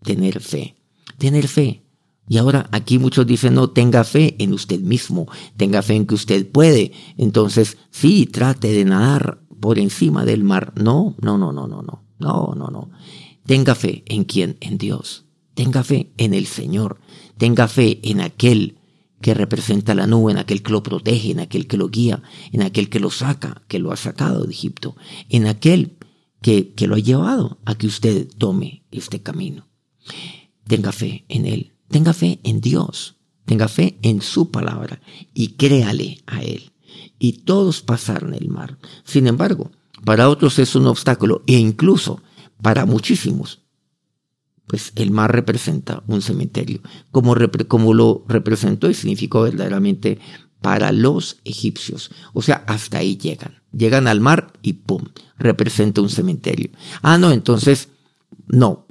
Tener 0.03 0.41
fe. 0.41 0.75
Tener 1.17 1.47
fe. 1.47 1.84
Y 2.27 2.37
ahora 2.37 2.67
aquí 2.71 2.97
muchos 2.97 3.27
dicen, 3.27 3.53
no, 3.53 3.69
tenga 3.69 4.03
fe 4.03 4.35
en 4.39 4.53
usted 4.53 4.79
mismo, 4.79 5.27
tenga 5.57 5.81
fe 5.81 5.95
en 5.95 6.07
que 6.07 6.15
usted 6.15 6.49
puede. 6.49 6.91
Entonces, 7.17 7.77
sí, 7.91 8.25
trate 8.25 8.71
de 8.71 8.85
nadar 8.85 9.41
por 9.59 9.77
encima 9.77 10.25
del 10.25 10.43
mar. 10.43 10.73
No, 10.75 11.15
no, 11.21 11.37
no, 11.37 11.51
no, 11.51 11.67
no, 11.67 11.81
no, 11.81 12.03
no, 12.19 12.53
no, 12.55 12.67
no. 12.67 12.89
Tenga 13.45 13.75
fe 13.75 14.03
en 14.07 14.23
quién, 14.23 14.57
en 14.59 14.77
Dios. 14.77 15.25
Tenga 15.53 15.83
fe 15.83 16.13
en 16.17 16.33
el 16.33 16.47
Señor. 16.47 16.99
Tenga 17.37 17.67
fe 17.67 17.99
en 18.03 18.21
aquel 18.21 18.79
que 19.21 19.33
representa 19.33 19.95
la 19.95 20.07
nube, 20.07 20.31
en 20.31 20.37
aquel 20.37 20.61
que 20.61 20.71
lo 20.71 20.83
protege, 20.83 21.31
en 21.31 21.39
aquel 21.39 21.67
que 21.67 21.77
lo 21.77 21.89
guía, 21.89 22.21
en 22.51 22.61
aquel 22.61 22.89
que 22.89 22.99
lo 22.99 23.09
saca, 23.09 23.63
que 23.67 23.79
lo 23.79 23.91
ha 23.91 23.97
sacado 23.97 24.43
de 24.43 24.51
Egipto, 24.51 24.95
en 25.29 25.47
aquel 25.47 25.97
que, 26.41 26.73
que 26.73 26.87
lo 26.87 26.95
ha 26.95 26.99
llevado 26.99 27.59
a 27.65 27.75
que 27.75 27.87
usted 27.87 28.27
tome 28.37 28.83
este 28.91 29.21
camino. 29.21 29.67
Tenga 30.67 30.91
fe 30.91 31.25
en 31.29 31.45
Él, 31.45 31.74
tenga 31.89 32.13
fe 32.13 32.39
en 32.43 32.61
Dios, 32.61 33.15
tenga 33.45 33.67
fe 33.67 33.97
en 34.01 34.21
su 34.21 34.51
palabra 34.51 35.01
y 35.33 35.49
créale 35.53 36.21
a 36.25 36.41
Él. 36.43 36.71
Y 37.19 37.43
todos 37.43 37.81
pasaron 37.81 38.33
el 38.33 38.49
mar. 38.49 38.77
Sin 39.03 39.27
embargo, 39.27 39.71
para 40.03 40.29
otros 40.29 40.59
es 40.59 40.75
un 40.75 40.87
obstáculo 40.87 41.43
e 41.47 41.53
incluso 41.53 42.21
para 42.61 42.85
muchísimos 42.85 43.65
pues 44.67 44.91
el 44.95 45.11
mar 45.11 45.31
representa 45.31 46.03
un 46.07 46.21
cementerio, 46.21 46.81
como, 47.11 47.35
como 47.67 47.93
lo 47.93 48.25
representó 48.27 48.89
y 48.89 48.93
significó 48.93 49.43
verdaderamente 49.43 50.19
para 50.61 50.91
los 50.91 51.37
egipcios. 51.43 52.11
O 52.33 52.41
sea, 52.41 52.63
hasta 52.67 52.99
ahí 52.99 53.17
llegan. 53.17 53.61
Llegan 53.71 54.07
al 54.07 54.21
mar 54.21 54.53
y 54.63 54.73
¡pum! 54.73 55.03
representa 55.37 56.01
un 56.01 56.09
cementerio. 56.09 56.71
Ah, 57.01 57.17
no, 57.17 57.31
entonces, 57.31 57.89
no, 58.47 58.84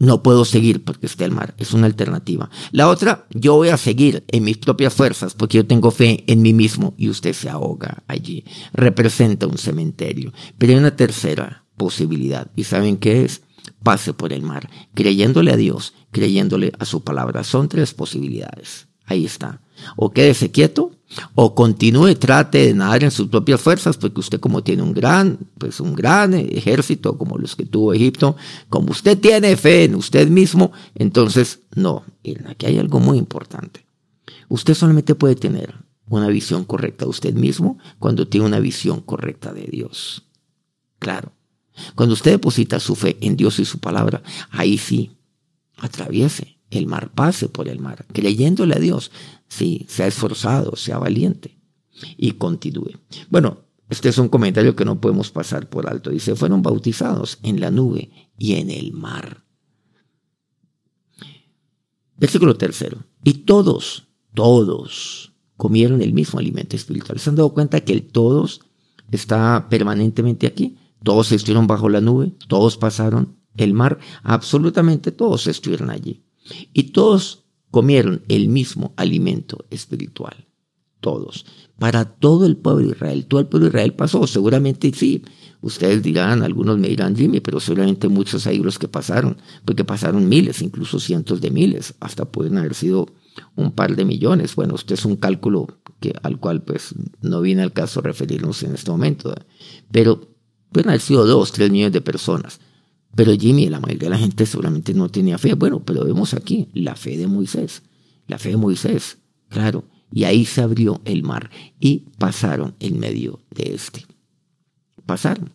no 0.00 0.24
puedo 0.24 0.44
seguir 0.44 0.82
porque 0.82 1.06
está 1.06 1.24
el 1.24 1.30
mar. 1.30 1.54
Es 1.58 1.72
una 1.72 1.86
alternativa. 1.86 2.50
La 2.72 2.88
otra, 2.88 3.26
yo 3.30 3.54
voy 3.54 3.68
a 3.68 3.76
seguir 3.76 4.24
en 4.28 4.42
mis 4.42 4.58
propias 4.58 4.94
fuerzas 4.94 5.34
porque 5.34 5.58
yo 5.58 5.66
tengo 5.66 5.92
fe 5.92 6.24
en 6.26 6.42
mí 6.42 6.52
mismo 6.52 6.94
y 6.96 7.08
usted 7.08 7.32
se 7.34 7.48
ahoga 7.48 8.02
allí. 8.08 8.44
Representa 8.72 9.46
un 9.46 9.58
cementerio. 9.58 10.32
Pero 10.58 10.72
hay 10.72 10.78
una 10.78 10.96
tercera 10.96 11.64
posibilidad. 11.76 12.50
¿Y 12.56 12.64
saben 12.64 12.96
qué 12.96 13.24
es? 13.24 13.42
pase 13.82 14.12
por 14.12 14.32
el 14.32 14.42
mar, 14.42 14.68
creyéndole 14.94 15.52
a 15.52 15.56
Dios, 15.56 15.94
creyéndole 16.10 16.72
a 16.78 16.84
su 16.84 17.02
palabra. 17.02 17.44
Son 17.44 17.68
tres 17.68 17.94
posibilidades. 17.94 18.88
Ahí 19.04 19.24
está. 19.24 19.62
O 19.96 20.10
quédese 20.12 20.50
quieto, 20.50 20.92
o 21.34 21.54
continúe, 21.54 22.14
trate 22.14 22.66
de 22.66 22.74
nadar 22.74 23.04
en 23.04 23.10
sus 23.10 23.28
propias 23.28 23.60
fuerzas, 23.60 23.96
porque 23.96 24.20
usted 24.20 24.40
como 24.40 24.62
tiene 24.62 24.82
un 24.82 24.92
gran, 24.92 25.38
pues 25.58 25.80
un 25.80 25.94
gran 25.94 26.34
ejército 26.34 27.18
como 27.18 27.38
los 27.38 27.56
que 27.56 27.66
tuvo 27.66 27.92
Egipto, 27.92 28.36
como 28.68 28.90
usted 28.90 29.18
tiene 29.18 29.56
fe 29.56 29.84
en 29.84 29.96
usted 29.96 30.28
mismo, 30.28 30.72
entonces 30.94 31.60
no. 31.74 32.04
aquí 32.46 32.66
hay 32.66 32.78
algo 32.78 33.00
muy 33.00 33.18
importante. 33.18 33.84
Usted 34.48 34.74
solamente 34.74 35.14
puede 35.14 35.36
tener 35.36 35.74
una 36.08 36.28
visión 36.28 36.64
correcta 36.64 37.04
de 37.04 37.10
usted 37.10 37.34
mismo 37.34 37.78
cuando 37.98 38.26
tiene 38.26 38.46
una 38.46 38.60
visión 38.60 39.00
correcta 39.00 39.52
de 39.52 39.62
Dios. 39.62 40.24
Claro. 40.98 41.32
Cuando 41.94 42.14
usted 42.14 42.32
deposita 42.32 42.78
su 42.80 42.94
fe 42.94 43.16
en 43.20 43.36
Dios 43.36 43.58
y 43.58 43.64
su 43.64 43.78
palabra, 43.78 44.22
ahí 44.50 44.76
sí, 44.76 45.12
atraviese 45.78 46.58
el 46.70 46.86
mar, 46.86 47.10
pase 47.14 47.48
por 47.48 47.68
el 47.68 47.80
mar, 47.80 48.04
creyéndole 48.12 48.74
a 48.74 48.78
Dios, 48.78 49.10
sí, 49.50 49.84
sea 49.88 50.06
esforzado, 50.06 50.76
sea 50.76 50.96
valiente 50.96 51.60
y 52.16 52.32
continúe. 52.32 52.98
Bueno, 53.28 53.58
este 53.90 54.08
es 54.08 54.18
un 54.18 54.28
comentario 54.28 54.76
que 54.76 54.84
no 54.84 55.00
podemos 55.00 55.30
pasar 55.30 55.68
por 55.68 55.88
alto. 55.90 56.10
Dice, 56.10 56.36
fueron 56.36 56.62
bautizados 56.62 57.38
en 57.42 57.60
la 57.60 57.70
nube 57.70 58.10
y 58.38 58.54
en 58.54 58.70
el 58.70 58.92
mar. 58.92 59.44
Versículo 62.16 62.56
tercero. 62.56 62.98
Y 63.24 63.44
todos, 63.44 64.06
todos 64.32 65.32
comieron 65.56 66.00
el 66.02 66.12
mismo 66.12 66.38
alimento 66.38 66.76
espiritual. 66.76 67.18
¿Se 67.18 67.30
han 67.30 67.36
dado 67.36 67.52
cuenta 67.52 67.80
que 67.80 67.92
el 67.92 68.04
todos 68.04 68.60
está 69.10 69.68
permanentemente 69.68 70.46
aquí? 70.46 70.78
Todos 71.02 71.32
estuvieron 71.32 71.66
bajo 71.66 71.88
la 71.88 72.00
nube, 72.00 72.32
todos 72.46 72.76
pasaron 72.76 73.36
el 73.56 73.74
mar, 73.74 73.98
absolutamente 74.22 75.12
todos 75.12 75.46
estuvieron 75.46 75.90
allí. 75.90 76.22
Y 76.72 76.92
todos 76.92 77.44
comieron 77.70 78.22
el 78.28 78.48
mismo 78.48 78.92
alimento 78.96 79.64
espiritual. 79.70 80.46
Todos. 81.00 81.46
Para 81.78 82.04
todo 82.04 82.44
el 82.44 82.56
pueblo 82.56 82.86
de 82.86 82.92
Israel. 82.92 83.26
Todo 83.26 83.40
el 83.40 83.46
pueblo 83.46 83.66
de 83.66 83.70
Israel 83.70 83.94
pasó. 83.94 84.26
Seguramente 84.26 84.92
sí. 84.94 85.22
Ustedes 85.62 86.02
dirán, 86.02 86.42
algunos 86.42 86.78
me 86.78 86.88
dirán, 86.88 87.16
Jimmy, 87.16 87.40
pero 87.40 87.58
seguramente 87.58 88.08
muchos 88.08 88.46
hay 88.46 88.58
los 88.58 88.78
que 88.78 88.88
pasaron. 88.88 89.38
Porque 89.64 89.84
pasaron 89.84 90.28
miles, 90.28 90.60
incluso 90.60 91.00
cientos 91.00 91.40
de 91.40 91.50
miles. 91.50 91.94
Hasta 92.00 92.26
pueden 92.26 92.58
haber 92.58 92.74
sido 92.74 93.06
un 93.56 93.72
par 93.72 93.96
de 93.96 94.04
millones. 94.04 94.54
Bueno, 94.54 94.74
usted 94.74 94.94
es 94.94 95.04
un 95.06 95.16
cálculo 95.16 95.78
que, 96.00 96.12
al 96.22 96.38
cual 96.38 96.62
pues 96.62 96.94
no 97.22 97.40
viene 97.40 97.62
al 97.62 97.72
caso 97.72 98.02
referirnos 98.02 98.62
en 98.62 98.74
este 98.74 98.90
momento. 98.90 99.34
Pero 99.90 100.30
Pueden 100.72 100.88
haber 100.88 101.00
sido 101.00 101.26
dos, 101.26 101.52
tres 101.52 101.70
millones 101.70 101.92
de 101.92 102.00
personas. 102.00 102.60
Pero 103.14 103.32
Jimmy, 103.36 103.68
la 103.68 103.80
mayoría 103.80 104.08
de 104.08 104.14
la 104.14 104.18
gente 104.18 104.46
seguramente 104.46 104.94
no 104.94 105.08
tenía 105.08 105.38
fe. 105.38 105.54
Bueno, 105.54 105.82
pero 105.84 106.04
vemos 106.04 106.34
aquí 106.34 106.68
la 106.74 106.94
fe 106.94 107.16
de 107.16 107.26
Moisés. 107.26 107.82
La 108.26 108.38
fe 108.38 108.50
de 108.50 108.56
Moisés, 108.56 109.18
claro. 109.48 109.84
Y 110.12 110.24
ahí 110.24 110.44
se 110.44 110.60
abrió 110.60 111.00
el 111.04 111.22
mar 111.22 111.50
y 111.78 112.04
pasaron 112.18 112.74
en 112.80 112.98
medio 112.98 113.40
de 113.50 113.74
este. 113.74 114.06
Pasaron. 115.06 115.52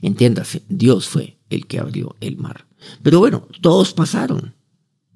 Entiéndase, 0.00 0.62
Dios 0.68 1.08
fue 1.08 1.38
el 1.50 1.66
que 1.66 1.78
abrió 1.78 2.16
el 2.20 2.36
mar. 2.36 2.66
Pero 3.02 3.18
bueno, 3.18 3.48
todos 3.60 3.92
pasaron. 3.92 4.54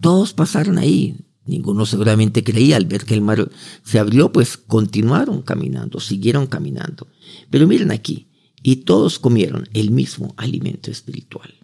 Todos 0.00 0.32
pasaron 0.32 0.78
ahí. 0.78 1.16
Ninguno 1.46 1.86
seguramente 1.86 2.44
creía 2.44 2.76
al 2.76 2.84
ver 2.86 3.04
que 3.04 3.14
el 3.14 3.22
mar 3.22 3.50
se 3.82 3.98
abrió, 3.98 4.32
pues 4.32 4.56
continuaron 4.58 5.42
caminando, 5.42 5.98
siguieron 5.98 6.46
caminando. 6.46 7.06
Pero 7.50 7.66
miren 7.66 7.90
aquí, 7.90 8.27
y 8.70 8.76
todos 8.76 9.18
comieron 9.18 9.66
el 9.72 9.90
mismo 9.90 10.34
alimento 10.36 10.90
espiritual. 10.90 11.54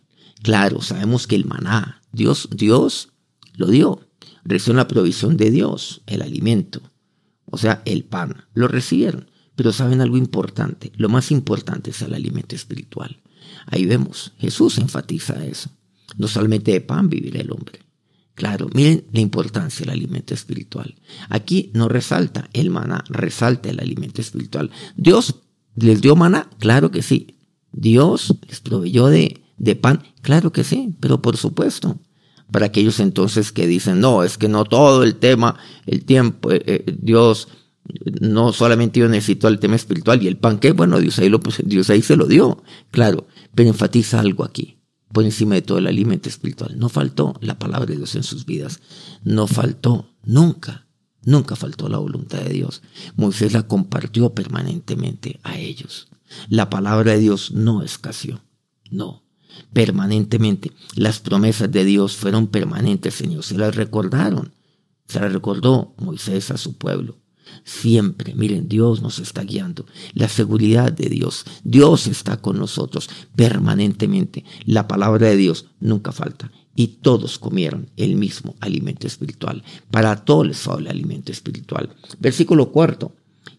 Claro, 0.43 0.81
sabemos 0.81 1.27
que 1.27 1.37
el 1.37 1.45
maná, 1.45 2.01
Dios, 2.13 2.49
Dios 2.51 3.11
lo 3.57 3.67
dio. 3.67 4.09
Recibió 4.43 4.79
la 4.79 4.89
provisión 4.89 5.37
de 5.37 5.51
Dios, 5.51 6.01
el 6.07 6.23
alimento, 6.23 6.81
o 7.45 7.59
sea, 7.59 7.83
el 7.85 8.05
pan. 8.05 8.47
Lo 8.55 8.69
recibieron. 8.69 9.31
Pero 9.55 9.71
saben 9.71 10.01
algo 10.01 10.17
importante, 10.17 10.93
lo 10.97 11.11
más 11.11 11.31
importante 11.31 11.91
es 11.91 12.01
el 12.01 12.15
alimento 12.15 12.57
espiritual. 12.57 13.21
Ahí 13.67 13.85
vemos, 13.85 14.33
Jesús 14.39 14.79
enfatiza 14.79 15.45
eso. 15.45 15.69
No 16.17 16.27
solamente 16.27 16.73
de 16.73 16.81
pan 16.81 17.11
vivirá 17.11 17.43
el 17.43 17.53
hombre. 17.53 17.81
Claro, 18.35 18.71
miren 18.73 19.05
la 19.13 19.21
importancia 19.21 19.85
del 19.85 19.95
alimento 19.95 20.33
espiritual. 20.33 20.95
Aquí 21.29 21.71
no 21.75 21.87
resalta 21.87 22.49
el 22.55 22.71
maná, 22.71 23.05
resalta 23.11 23.69
el 23.69 23.79
alimento 23.79 24.23
espiritual. 24.23 24.71
Dios 24.97 25.44
¿Les 25.77 26.01
dio 26.01 26.17
maná? 26.17 26.49
Claro 26.59 26.91
que 26.91 27.03
sí. 27.03 27.39
¿Dios 27.73 28.35
les 28.49 28.61
proveyó 28.61 29.07
de, 29.09 29.43
de 29.57 29.77
pan? 29.77 30.03
Claro 30.23 30.53
que 30.53 30.65
sí, 30.65 30.95
pero 31.01 31.21
por 31.21 31.37
supuesto. 31.37 31.99
Para 32.51 32.67
aquellos 32.67 33.01
entonces 33.01 33.53
que 33.53 33.67
dicen, 33.67 34.01
no, 34.01 34.23
es 34.23 34.39
que 34.39 34.49
no 34.49 34.65
todo 34.65 35.03
el 35.03 35.17
tema, 35.17 35.57
el 35.87 36.05
tiempo, 36.05 36.53
eh, 36.53 36.63
eh, 36.67 36.97
Dios 37.01 37.49
no 38.21 38.53
solamente 38.53 39.01
yo 39.01 39.09
necesito 39.09 39.49
el 39.49 39.59
tema 39.59 39.77
espiritual 39.77 40.23
y 40.23 40.29
el 40.29 40.37
pan, 40.37 40.59
que 40.59 40.73
bueno, 40.73 41.01
Dios 41.01 41.19
ahí, 41.19 41.29
lo, 41.29 41.41
Dios 41.65 41.91
ahí 41.91 42.03
se 42.03 42.17
lo 42.17 42.27
dio, 42.27 42.63
claro, 42.91 43.27
pero 43.55 43.69
enfatiza 43.69 44.21
algo 44.21 44.45
aquí, 44.45 44.79
por 45.13 45.25
encima 45.25 45.55
de 45.55 45.63
todo 45.63 45.79
el 45.79 45.87
alimento 45.87 46.29
espiritual. 46.29 46.79
No 46.79 46.89
faltó 46.89 47.35
la 47.41 47.59
palabra 47.59 47.87
de 47.87 47.97
Dios 47.97 48.15
en 48.15 48.23
sus 48.23 48.47
vidas, 48.47 48.81
no 49.23 49.47
faltó 49.47 50.15
nunca 50.25 50.84
Nunca 51.25 51.57
faltó 51.57 51.89
la 51.89 51.99
voluntad 51.99 52.41
de 52.41 52.53
Dios. 52.53 52.83
Moisés 53.17 53.53
la 53.53 53.67
compartió 53.67 54.35
permanentemente 54.35 55.41
a 55.43 55.59
ellos. 55.59 56.09
La 56.49 56.71
palabra 56.71 57.13
de 57.13 57.19
Dios 57.19 57.53
no 57.53 57.83
escaseó. 57.83 58.41
No. 58.91 59.23
Permanentemente. 59.73 60.73
Las 60.97 61.21
promesas 61.21 61.71
de 61.71 61.85
Dios 61.85 62.17
fueron 62.17 62.49
permanentes, 62.49 63.15
Señor. 63.15 63.43
Se 63.43 63.57
las 63.57 63.75
recordaron. 63.75 64.55
Se 65.07 65.21
las 65.21 65.33
recordó 65.33 65.95
Moisés 65.99 66.51
a 66.51 66.59
su 66.59 66.77
pueblo. 66.77 67.19
Siempre, 67.65 68.35
miren, 68.35 68.69
Dios 68.69 69.01
nos 69.01 69.19
está 69.19 69.43
guiando. 69.43 69.87
La 70.13 70.29
seguridad 70.29 70.93
de 70.93 71.09
Dios. 71.09 71.45
Dios 71.63 72.07
está 72.07 72.39
con 72.39 72.59
nosotros 72.59 73.09
permanentemente. 73.37 74.45
La 74.65 74.89
palabra 74.89 75.29
de 75.29 75.37
Dios 75.37 75.67
nunca 75.81 76.13
falta 76.13 76.51
y 76.77 76.89
todos 76.89 77.39
comieron 77.39 77.91
el 77.97 78.17
mismo 78.17 78.57
alimento 78.61 79.07
espiritual. 79.07 79.63
Para 79.91 80.25
todos 80.25 80.47
les 80.47 80.59
fue 80.59 80.81
el 80.81 80.89
alimento 80.89 81.33
espiritual. 81.33 81.95
Versículo 82.19 82.73
cuarto. 82.73 83.15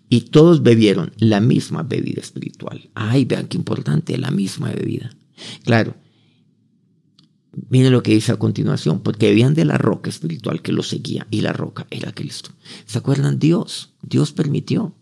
Y 0.10 0.22
todos 0.22 0.62
bebieron 0.62 1.14
la 1.18 1.40
misma 1.40 1.84
bebida 1.84 2.22
espiritual. 2.22 2.90
Ay, 2.94 3.26
vean 3.26 3.48
qué 3.48 3.58
importante, 3.58 4.18
la 4.18 4.32
misma 4.32 4.70
bebida. 4.72 5.10
Claro. 5.64 5.96
Miren 7.70 7.94
lo 7.94 8.04
que 8.04 8.14
dice 8.14 8.34
a 8.34 8.38
continuación, 8.38 9.00
porque 9.02 9.30
bebían 9.30 9.54
de 9.54 9.66
la 9.66 9.78
roca 9.78 10.10
espiritual 10.10 10.62
que 10.62 10.74
los 10.74 10.90
seguía 10.90 11.26
y 11.32 11.42
la 11.42 11.54
roca 11.54 11.88
era 11.90 12.14
Cristo. 12.14 12.52
¿Se 12.86 12.98
acuerdan? 12.98 13.40
Dios, 13.40 13.94
Dios 14.02 14.34
permitió. 14.34 14.94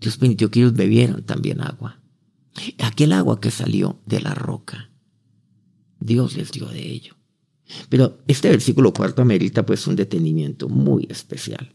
Dios 0.00 0.16
permitió 0.16 0.50
que 0.50 0.60
ellos 0.60 0.74
bebieran 0.74 1.24
también 1.24 1.60
agua. 1.60 2.00
Aquel 2.78 3.12
agua 3.12 3.40
que 3.40 3.50
salió 3.50 4.00
de 4.06 4.20
la 4.20 4.34
roca, 4.34 4.90
Dios 5.98 6.36
les 6.36 6.52
dio 6.52 6.66
de 6.66 6.90
ello. 6.90 7.16
Pero 7.88 8.18
este 8.26 8.50
versículo 8.50 8.92
cuarto 8.92 9.22
amerita 9.22 9.64
pues 9.64 9.86
un 9.86 9.96
detenimiento 9.96 10.68
muy 10.68 11.06
especial. 11.10 11.74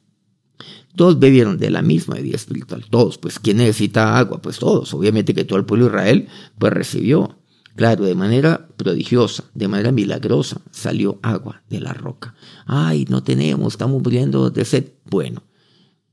Todos 0.96 1.20
bebieron 1.20 1.58
de 1.58 1.70
la 1.70 1.82
misma 1.82 2.16
bebida 2.16 2.36
espiritual, 2.36 2.86
todos, 2.90 3.20
pues 3.20 3.38
¿quién 3.40 3.58
necesita 3.58 4.18
agua? 4.18 4.42
Pues 4.42 4.58
todos, 4.58 4.94
obviamente 4.94 5.36
que 5.36 5.44
todo 5.46 5.60
el 5.60 5.66
pueblo 5.66 5.86
de 5.86 5.92
Israel 5.92 6.28
pues 6.58 6.74
recibió. 6.74 7.38
Claro, 7.76 8.06
de 8.06 8.16
manera 8.16 8.68
prodigiosa, 8.76 9.44
de 9.54 9.68
manera 9.68 9.92
milagrosa, 9.92 10.62
salió 10.72 11.20
agua 11.22 11.62
de 11.70 11.80
la 11.80 11.94
roca. 11.94 12.34
Ay, 12.66 13.06
no 13.08 13.22
tenemos, 13.22 13.74
estamos 13.74 14.02
muriendo 14.02 14.50
de 14.50 14.66
sed. 14.66 14.94
Bueno, 15.06 15.44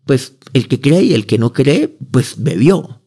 pues 0.04 0.36
el 0.52 0.68
que 0.68 0.80
cree 0.80 1.02
y 1.02 1.14
el 1.14 1.24
que 1.24 1.38
no 1.38 1.54
cree, 1.54 1.96
pues 2.10 2.34
bebió. 2.36 3.00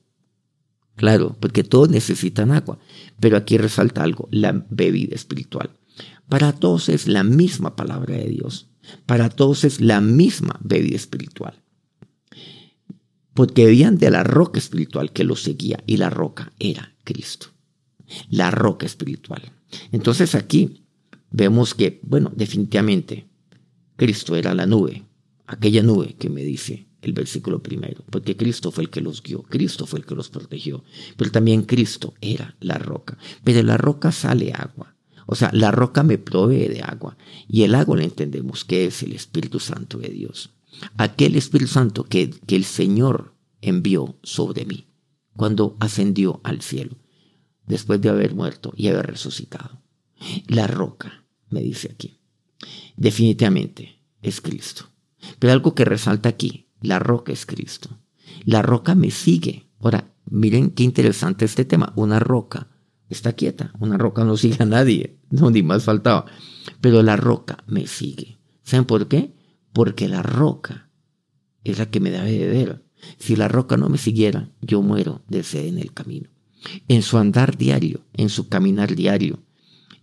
Claro, 0.95 1.37
porque 1.39 1.63
todos 1.63 1.89
necesitan 1.89 2.51
agua. 2.51 2.79
Pero 3.19 3.37
aquí 3.37 3.59
resalta 3.59 4.01
algo, 4.01 4.27
la 4.31 4.65
bebida 4.71 5.15
espiritual. 5.15 5.69
Para 6.29 6.53
todos 6.53 6.89
es 6.89 7.07
la 7.07 7.23
misma 7.23 7.75
palabra 7.75 8.15
de 8.15 8.29
Dios. 8.29 8.67
Para 9.05 9.29
todos 9.29 9.63
es 9.63 9.81
la 9.81 10.01
misma 10.01 10.59
bebida 10.61 10.95
espiritual. 10.95 11.63
Porque 13.33 13.65
bebían 13.65 13.97
de 13.97 14.09
la 14.09 14.23
roca 14.23 14.59
espiritual 14.59 15.13
que 15.13 15.23
los 15.23 15.43
seguía 15.43 15.83
y 15.85 15.97
la 15.97 16.09
roca 16.09 16.51
era 16.59 16.95
Cristo. 17.03 17.47
La 18.29 18.51
roca 18.51 18.85
espiritual. 18.85 19.53
Entonces 19.91 20.35
aquí 20.35 20.85
vemos 21.31 21.73
que, 21.73 21.99
bueno, 22.03 22.31
definitivamente 22.35 23.27
Cristo 23.95 24.35
era 24.35 24.53
la 24.53 24.65
nube, 24.65 25.05
aquella 25.45 25.83
nube 25.83 26.15
que 26.17 26.29
me 26.29 26.43
dice 26.43 26.87
el 27.01 27.13
versículo 27.13 27.61
primero, 27.61 28.03
porque 28.09 28.35
Cristo 28.35 28.71
fue 28.71 28.85
el 28.85 28.89
que 28.89 29.01
los 29.01 29.21
guió, 29.21 29.43
Cristo 29.43 29.85
fue 29.85 29.99
el 29.99 30.05
que 30.05 30.15
los 30.15 30.29
protegió, 30.29 30.83
pero 31.15 31.31
también 31.31 31.63
Cristo 31.63 32.15
era 32.21 32.55
la 32.59 32.77
roca. 32.77 33.17
Pero 33.43 33.57
de 33.57 33.63
la 33.63 33.77
roca 33.77 34.11
sale 34.11 34.51
agua. 34.51 34.96
O 35.27 35.35
sea, 35.35 35.51
la 35.53 35.71
roca 35.71 36.01
me 36.03 36.17
provee 36.17 36.69
de 36.69 36.81
agua. 36.81 37.17
Y 37.47 37.63
el 37.63 37.75
agua 37.75 37.97
lo 37.97 38.03
entendemos 38.03 38.63
que 38.63 38.85
es 38.85 39.03
el 39.03 39.11
Espíritu 39.13 39.59
Santo 39.59 39.99
de 39.99 40.09
Dios. 40.09 40.51
Aquel 40.97 41.35
Espíritu 41.35 41.71
Santo 41.71 42.05
que, 42.05 42.29
que 42.29 42.55
el 42.55 42.63
Señor 42.63 43.35
envió 43.61 44.17
sobre 44.23 44.65
mí 44.65 44.87
cuando 45.35 45.77
ascendió 45.79 46.39
al 46.43 46.61
cielo, 46.61 46.97
después 47.65 48.01
de 48.01 48.09
haber 48.09 48.33
muerto 48.33 48.73
y 48.75 48.87
haber 48.87 49.05
resucitado. 49.05 49.83
La 50.47 50.65
roca, 50.65 51.25
me 51.49 51.61
dice 51.61 51.91
aquí, 51.93 52.19
definitivamente 52.95 54.01
es 54.21 54.41
Cristo. 54.41 54.85
Pero 55.39 55.53
algo 55.53 55.75
que 55.75 55.85
resalta 55.85 56.29
aquí, 56.29 56.69
la 56.81 56.99
roca 56.99 57.33
es 57.33 57.45
Cristo. 57.45 57.89
La 58.45 58.61
roca 58.61 58.95
me 58.95 59.11
sigue. 59.11 59.69
Ahora, 59.79 60.13
miren 60.25 60.71
qué 60.71 60.83
interesante 60.83 61.45
este 61.45 61.65
tema. 61.65 61.93
Una 61.95 62.19
roca 62.19 62.69
está 63.09 63.33
quieta. 63.33 63.71
Una 63.79 63.97
roca 63.97 64.23
no 64.23 64.37
sigue 64.37 64.57
a 64.59 64.65
nadie. 64.65 65.17
No, 65.29 65.49
ni 65.49 65.63
más 65.63 65.83
faltaba. 65.83 66.25
Pero 66.81 67.03
la 67.03 67.15
roca 67.15 67.63
me 67.67 67.87
sigue. 67.87 68.37
¿Saben 68.63 68.85
por 68.85 69.07
qué? 69.07 69.33
Porque 69.73 70.07
la 70.07 70.23
roca 70.23 70.89
es 71.63 71.79
la 71.79 71.89
que 71.89 71.99
me 71.99 72.11
da 72.11 72.23
de 72.23 72.47
ver. 72.47 72.83
Si 73.17 73.35
la 73.35 73.47
roca 73.47 73.77
no 73.77 73.89
me 73.89 73.97
siguiera, 73.97 74.49
yo 74.61 74.81
muero 74.81 75.21
de 75.27 75.43
sed 75.43 75.67
en 75.67 75.77
el 75.77 75.93
camino. 75.93 76.29
En 76.87 77.01
su 77.01 77.17
andar 77.17 77.57
diario, 77.57 78.01
en 78.13 78.29
su 78.29 78.49
caminar 78.49 78.95
diario, 78.95 79.43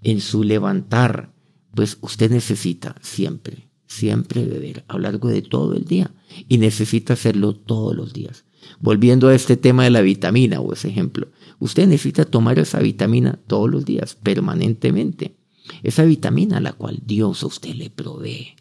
en 0.02 0.20
su 0.20 0.44
levantar, 0.44 1.32
pues 1.74 1.98
usted 2.00 2.30
necesita 2.30 2.94
siempre, 3.02 3.68
siempre 3.86 4.44
beber 4.44 4.84
a 4.88 4.94
lo 4.94 5.00
largo 5.00 5.28
de 5.28 5.42
todo 5.42 5.74
el 5.74 5.84
día 5.84 6.14
y 6.48 6.58
necesita 6.58 7.14
hacerlo 7.14 7.54
todos 7.54 7.94
los 7.96 8.12
días. 8.12 8.44
Volviendo 8.80 9.28
a 9.28 9.34
este 9.34 9.56
tema 9.56 9.84
de 9.84 9.90
la 9.90 10.00
vitamina 10.00 10.60
o 10.60 10.72
ese 10.72 10.88
ejemplo, 10.88 11.28
usted 11.64 11.86
necesita 11.86 12.24
tomar 12.24 12.58
esa 12.58 12.78
vitamina 12.80 13.40
todos 13.46 13.70
los 13.70 13.84
días, 13.84 14.14
permanentemente. 14.14 15.38
Esa 15.82 16.04
vitamina 16.04 16.58
a 16.58 16.60
la 16.60 16.72
cual 16.74 17.00
Dios 17.04 17.42
a 17.42 17.46
usted 17.46 17.74
le 17.74 17.88
provee. 17.88 18.54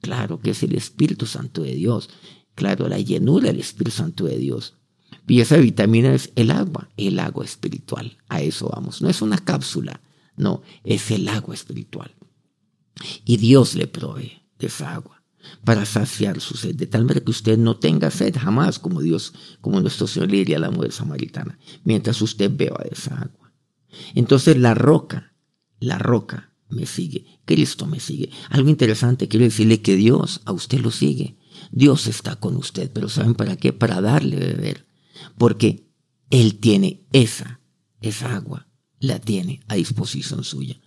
Claro 0.00 0.38
que 0.38 0.50
es 0.50 0.62
el 0.62 0.74
Espíritu 0.74 1.26
Santo 1.26 1.62
de 1.62 1.74
Dios. 1.74 2.10
Claro, 2.54 2.88
la 2.88 3.00
llenura 3.00 3.48
del 3.48 3.58
Espíritu 3.58 3.96
Santo 3.96 4.24
de 4.26 4.38
Dios. 4.38 4.74
Y 5.26 5.40
esa 5.40 5.56
vitamina 5.56 6.14
es 6.14 6.32
el 6.36 6.50
agua, 6.50 6.90
el 6.96 7.18
agua 7.18 7.44
espiritual. 7.44 8.18
A 8.28 8.40
eso 8.40 8.70
vamos. 8.72 9.02
No 9.02 9.08
es 9.08 9.20
una 9.20 9.38
cápsula, 9.38 10.00
no, 10.36 10.62
es 10.84 11.10
el 11.10 11.28
agua 11.28 11.54
espiritual. 11.54 12.14
Y 13.24 13.38
Dios 13.38 13.74
le 13.74 13.88
provee 13.88 14.42
de 14.58 14.68
esa 14.68 14.94
agua 14.94 15.13
para 15.64 15.86
saciar 15.86 16.40
su 16.40 16.56
sed, 16.56 16.74
de 16.74 16.86
tal 16.86 17.02
manera 17.04 17.24
que 17.24 17.30
usted 17.30 17.58
no 17.58 17.76
tenga 17.76 18.10
sed 18.10 18.34
jamás, 18.38 18.78
como 18.78 19.00
Dios, 19.00 19.32
como 19.60 19.80
nuestro 19.80 20.06
Señor 20.06 20.30
le 20.30 20.38
diría 20.38 20.56
a 20.56 20.60
la 20.60 20.70
mujer 20.70 20.92
samaritana, 20.92 21.58
mientras 21.84 22.20
usted 22.22 22.50
beba 22.54 22.82
de 22.82 22.90
esa 22.92 23.14
agua. 23.14 23.52
Entonces 24.14 24.56
la 24.56 24.74
roca, 24.74 25.34
la 25.78 25.98
roca 25.98 26.54
me 26.68 26.86
sigue, 26.86 27.26
Cristo 27.44 27.86
me 27.86 28.00
sigue. 28.00 28.30
Algo 28.50 28.68
interesante, 28.68 29.28
quiero 29.28 29.44
decirle 29.44 29.80
que 29.80 29.96
Dios 29.96 30.40
a 30.44 30.52
usted 30.52 30.80
lo 30.80 30.90
sigue. 30.90 31.36
Dios 31.70 32.06
está 32.06 32.36
con 32.36 32.56
usted, 32.56 32.90
pero 32.92 33.08
¿saben 33.08 33.34
para 33.34 33.56
qué? 33.56 33.72
Para 33.72 34.00
darle 34.00 34.36
beber. 34.36 34.86
Porque 35.38 35.88
Él 36.30 36.58
tiene 36.58 37.06
esa, 37.12 37.60
esa 38.00 38.34
agua, 38.34 38.68
la 38.98 39.20
tiene 39.20 39.60
a 39.68 39.76
disposición 39.76 40.44
suya. 40.44 40.80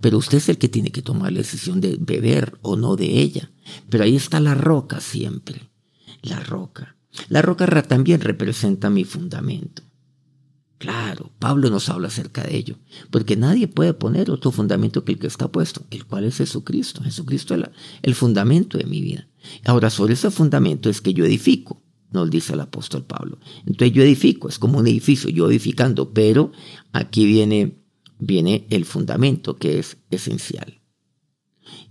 Pero 0.00 0.18
usted 0.18 0.38
es 0.38 0.48
el 0.48 0.58
que 0.58 0.68
tiene 0.68 0.92
que 0.92 1.02
tomar 1.02 1.32
la 1.32 1.38
decisión 1.38 1.80
de 1.80 1.96
beber 1.98 2.58
o 2.62 2.76
no 2.76 2.96
de 2.96 3.20
ella. 3.20 3.50
Pero 3.88 4.04
ahí 4.04 4.16
está 4.16 4.40
la 4.40 4.54
roca 4.54 5.00
siempre. 5.00 5.70
La 6.22 6.40
roca. 6.40 6.96
La 7.28 7.42
roca 7.42 7.66
también 7.82 8.20
representa 8.20 8.90
mi 8.90 9.04
fundamento. 9.04 9.82
Claro, 10.78 11.32
Pablo 11.38 11.70
nos 11.70 11.88
habla 11.88 12.08
acerca 12.08 12.42
de 12.42 12.54
ello, 12.54 12.76
porque 13.10 13.34
nadie 13.36 13.66
puede 13.66 13.94
poner 13.94 14.30
otro 14.30 14.50
fundamento 14.50 15.04
que 15.04 15.12
el 15.12 15.18
que 15.18 15.26
está 15.26 15.50
puesto, 15.50 15.86
el 15.90 16.04
cual 16.04 16.24
es 16.24 16.36
Jesucristo. 16.36 17.02
Jesucristo 17.02 17.54
es 17.54 17.62
el 18.02 18.14
fundamento 18.14 18.76
de 18.76 18.84
mi 18.84 19.00
vida. 19.00 19.26
Ahora, 19.64 19.88
sobre 19.88 20.12
ese 20.12 20.30
fundamento 20.30 20.90
es 20.90 21.00
que 21.00 21.14
yo 21.14 21.24
edifico, 21.24 21.82
nos 22.10 22.30
dice 22.30 22.52
el 22.52 22.60
apóstol 22.60 23.04
Pablo. 23.04 23.38
Entonces 23.64 23.92
yo 23.92 24.02
edifico, 24.02 24.50
es 24.50 24.58
como 24.58 24.78
un 24.78 24.86
edificio, 24.86 25.30
yo 25.30 25.48
edificando, 25.48 26.12
pero 26.12 26.52
aquí 26.92 27.24
viene 27.24 27.85
viene 28.18 28.66
el 28.70 28.84
fundamento 28.84 29.56
que 29.56 29.78
es 29.78 29.98
esencial. 30.10 30.80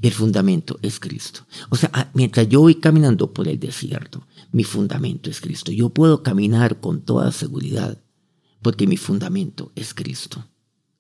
El 0.02 0.12
fundamento 0.12 0.80
es 0.82 1.00
Cristo. 1.00 1.46
O 1.70 1.76
sea, 1.76 1.90
ah, 1.94 2.10
mientras 2.14 2.48
yo 2.48 2.62
voy 2.62 2.76
caminando 2.76 3.34
por 3.34 3.48
el 3.48 3.60
desierto, 3.60 4.26
mi 4.52 4.64
fundamento 4.64 5.30
es 5.30 5.42
Cristo. 5.42 5.72
Yo 5.72 5.90
puedo 5.90 6.24
caminar 6.24 6.80
con 6.80 7.02
toda 7.02 7.32
seguridad 7.32 8.02
porque 8.62 8.88
mi 8.88 8.98
fundamento 8.98 9.72
es 9.76 9.94
Cristo. 9.94 10.46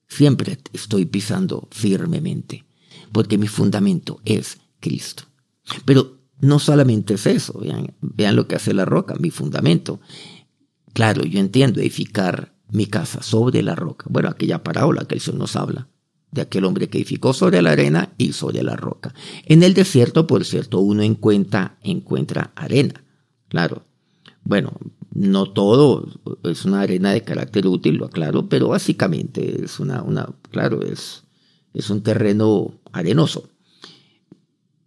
Siempre 0.08 0.58
estoy 0.74 1.06
pisando 1.06 1.68
firmemente 1.72 2.66
porque 3.12 3.38
mi 3.38 3.48
fundamento 3.48 4.22
es 4.26 4.58
Cristo. 4.80 5.24
Pero 5.86 6.20
no 6.40 6.60
solamente 6.60 7.16
es 7.16 7.26
eso, 7.26 7.58
vean, 7.60 7.96
vean 8.02 8.36
lo 8.36 8.48
que 8.48 8.56
hace 8.56 8.74
la 8.74 8.86
roca, 8.86 9.16
mi 9.16 9.32
fundamento. 9.32 10.00
Claro, 10.94 11.24
yo 11.26 11.40
entiendo 11.40 11.80
edificar 11.80 12.55
mi 12.70 12.88
casa 12.88 13.22
sobre 13.22 13.62
la 13.64 13.76
roca. 13.76 14.06
Bueno, 14.10 14.30
aquella 14.30 14.64
parábola 14.64 15.06
que 15.06 15.16
el 15.16 15.22
Señor 15.22 15.40
nos 15.40 15.56
habla 15.56 15.88
de 16.36 16.42
aquel 16.42 16.66
hombre 16.66 16.90
que 16.90 16.98
edificó 16.98 17.34
sobre 17.34 17.62
la 17.62 17.72
arena 17.72 18.14
y 18.18 18.34
sobre 18.34 18.62
la 18.62 18.76
roca. 18.76 19.14
En 19.46 19.64
el 19.64 19.74
desierto, 19.74 20.28
por 20.28 20.44
cierto, 20.44 20.80
uno 20.80 21.02
encuentra, 21.02 21.78
encuentra 21.82 22.52
arena. 22.56 23.06
Claro. 23.48 23.86
Bueno, 24.44 24.74
no 25.14 25.50
todo 25.52 26.10
es 26.44 26.66
una 26.66 26.82
arena 26.82 27.14
de 27.14 27.24
carácter 27.24 27.66
útil, 27.68 27.96
lo 27.96 28.06
aclaro, 28.06 28.50
pero 28.50 28.68
básicamente 28.68 29.64
es 29.64 29.80
una, 29.80 30.04
una 30.04 30.28
claro, 30.52 30.82
es, 30.84 31.24
es 31.74 31.90
un 31.90 32.04
terreno 32.04 32.74
arenoso. 32.92 33.50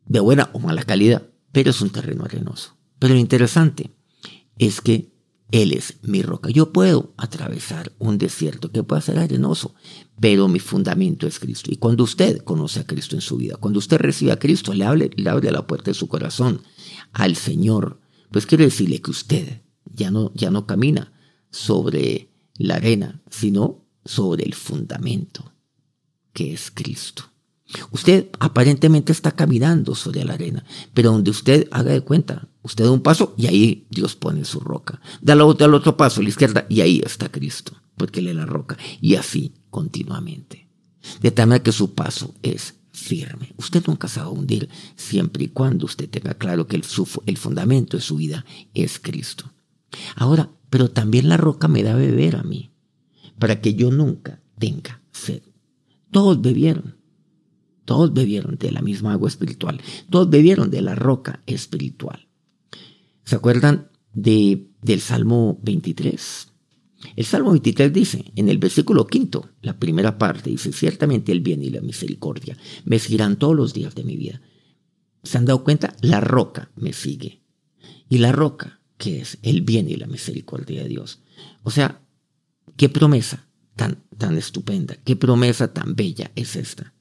De 0.05 0.21
buena 0.21 0.51
o 0.53 0.59
mala 0.59 0.83
calidad, 0.83 1.23
pero 1.51 1.71
es 1.71 1.81
un 1.81 1.91
terreno 1.91 2.25
arenoso. 2.25 2.77
Pero 2.99 3.15
lo 3.15 3.21
interesante 3.21 3.91
es 4.59 4.83
que 4.83 5.13
él 5.51 5.73
es 5.73 5.99
mi 6.03 6.23
roca. 6.23 6.51
Yo 6.51 6.73
puedo 6.73 7.15
atravesar 7.17 7.93
un 7.99 8.19
desierto 8.19 8.71
que 8.71 8.83
pueda 8.83 9.01
ser 9.01 9.19
arenoso, 9.19 9.75
pero 10.21 10.49
mi 10.49 10.59
fundamento 10.59 11.27
es 11.27 11.39
Cristo. 11.39 11.71
Y 11.73 11.77
cuando 11.77 12.05
usted 12.05 12.43
conoce 12.43 12.81
a 12.81 12.87
Cristo 12.87 13.17
en 13.17 13.23
su 13.23 13.37
vida, 13.37 13.57
cuando 13.57 13.79
usted 13.79 13.99
recibe 13.99 14.33
a 14.33 14.39
Cristo, 14.39 14.75
le 14.75 14.85
abre, 14.85 15.11
le 15.17 15.31
abre 15.31 15.51
la 15.51 15.67
puerta 15.67 15.91
de 15.91 15.95
su 15.95 16.09
corazón 16.09 16.63
al 17.13 17.37
Señor, 17.37 18.01
pues 18.31 18.47
quiero 18.47 18.65
decirle 18.65 19.01
que 19.01 19.11
usted 19.11 19.63
ya 19.85 20.11
no, 20.11 20.33
ya 20.35 20.51
no 20.51 20.67
camina 20.67 21.13
sobre 21.51 22.31
la 22.57 22.75
arena, 22.75 23.23
sino 23.31 23.87
sobre 24.05 24.45
el 24.45 24.55
fundamento, 24.55 25.53
que 26.33 26.53
es 26.53 26.71
Cristo. 26.71 27.25
Usted 27.91 28.31
aparentemente 28.39 29.13
está 29.13 29.33
caminando 29.33 29.95
sobre 29.95 30.25
la 30.25 30.35
arena, 30.35 30.65
pero 30.95 31.13
donde 31.13 31.31
usted 31.31 31.69
haga 31.71 31.93
de 31.93 32.01
cuenta, 32.01 32.49
usted 32.63 32.85
da 32.85 32.91
un 32.91 33.03
paso 33.03 33.35
y 33.37 33.47
ahí 33.47 33.87
Dios 33.91 34.17
pone 34.17 34.45
su 34.45 34.61
roca. 34.61 35.01
Da 35.21 35.35
al 35.35 35.43
otro, 35.43 35.75
otro 35.77 35.97
paso 35.97 36.21
a 36.21 36.23
la 36.23 36.31
izquierda 36.31 36.67
y 36.71 36.81
ahí 36.81 37.03
está 37.05 37.31
Cristo, 37.31 37.73
porque 37.97 38.21
Él 38.21 38.29
es 38.29 38.37
la 38.37 38.47
roca. 38.47 38.79
Y 39.01 39.17
así 39.17 39.55
continuamente. 39.71 40.69
De 41.21 41.31
tal 41.31 41.49
manera 41.49 41.63
que 41.63 41.73
su 41.73 41.95
paso 41.95 42.35
es 42.43 42.75
firme. 42.91 43.53
Usted 43.59 43.83
nunca 43.87 44.09
se 44.09 44.21
va 44.21 44.27
a 44.27 44.31
hundir 44.31 44.69
siempre 44.97 45.45
y 45.45 45.49
cuando 45.49 45.87
usted 45.87 46.09
tenga 46.09 46.35
claro 46.35 46.67
que 46.67 46.77
el, 46.77 46.85
el 47.27 47.37
fundamento 47.37 47.97
de 47.97 48.03
su 48.03 48.17
vida 48.17 48.47
es 48.73 48.99
Cristo. 48.99 49.53
Ahora, 50.17 50.51
pero 50.71 50.91
también 50.91 51.29
la 51.29 51.37
roca 51.37 51.69
me 51.69 51.83
da 51.83 51.95
beber 51.95 52.37
a 52.37 52.43
mí, 52.43 52.71
para 53.39 53.61
que 53.61 53.75
yo 53.75 53.91
nunca 53.91 54.41
tenga 54.59 55.01
sed. 55.13 55.43
Todos 56.11 56.41
bebieron 56.41 56.98
Todos 57.89 58.13
bebieron 58.13 58.59
de 58.59 58.71
la 58.71 58.83
misma 58.83 59.13
agua 59.13 59.31
espiritual. 59.31 59.81
Todos 60.11 60.29
bebieron 60.29 60.71
de 60.71 60.83
la 60.83 60.95
roca 60.95 61.43
espiritual. 61.47 62.29
¿Se 63.25 63.35
acuerdan 63.35 63.89
de, 64.13 64.69
del 64.83 65.01
Salmo 65.01 65.59
23? 65.63 66.49
El 67.17 67.25
Salmo 67.25 67.53
23 67.53 67.91
dice, 67.91 68.31
en 68.37 68.51
el 68.51 68.59
versículo 68.59 69.07
quinto, 69.07 69.49
la 69.63 69.79
primera 69.79 70.19
parte, 70.19 70.51
dice, 70.51 70.71
ciertamente 70.71 71.33
el 71.33 71.41
bien 71.41 71.63
y 71.63 71.71
la 71.71 71.81
misericordia 71.81 72.59
me 72.85 72.99
seguirán 72.99 73.39
todos 73.39 73.57
los 73.57 73.73
días 73.73 73.95
de 73.95 74.05
mi 74.05 74.19
vida. 74.19 74.43
¿Se 75.23 75.39
han 75.39 75.47
dado 75.47 75.65
cuenta? 75.65 75.97
La 76.03 76.21
roca 76.21 76.71
me 76.77 76.93
sigue. 76.93 77.41
Y 78.11 78.19
la 78.19 78.33
roca, 78.33 78.83
que 78.99 79.23
es 79.23 79.39
el 79.41 79.63
bien 79.63 79.89
y 79.89 79.97
la 79.97 80.09
misericordia 80.09 80.83
de 80.83 80.91
Dios. 80.91 81.23
O 81.63 81.71
sea, 81.71 82.03
qué 82.77 82.91
promesa 82.91 83.49
tan, 83.77 84.05
tan 84.19 84.37
estupenda, 84.37 84.95
qué 85.07 85.17
promesa 85.17 85.73
tan 85.73 85.97
bella 85.97 86.33
es 86.35 86.55
esta. 86.55 86.93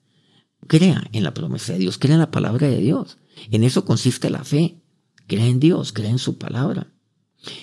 Crea 0.66 1.08
en 1.12 1.24
la 1.24 1.34
promesa 1.34 1.74
de 1.74 1.80
Dios, 1.80 1.98
crea 1.98 2.16
en 2.16 2.22
la 2.22 2.32
palabra 2.32 2.68
de 2.68 2.82
Dios. 2.82 3.18
En 3.52 3.64
eso 3.64 3.86
consiste 3.86 4.30
la 4.30 4.44
fe. 4.44 4.82
Crea 5.28 5.46
en 5.46 5.60
Dios, 5.60 5.94
crea 5.94 6.10
en 6.10 6.20
su 6.20 6.38
palabra. 6.38 6.94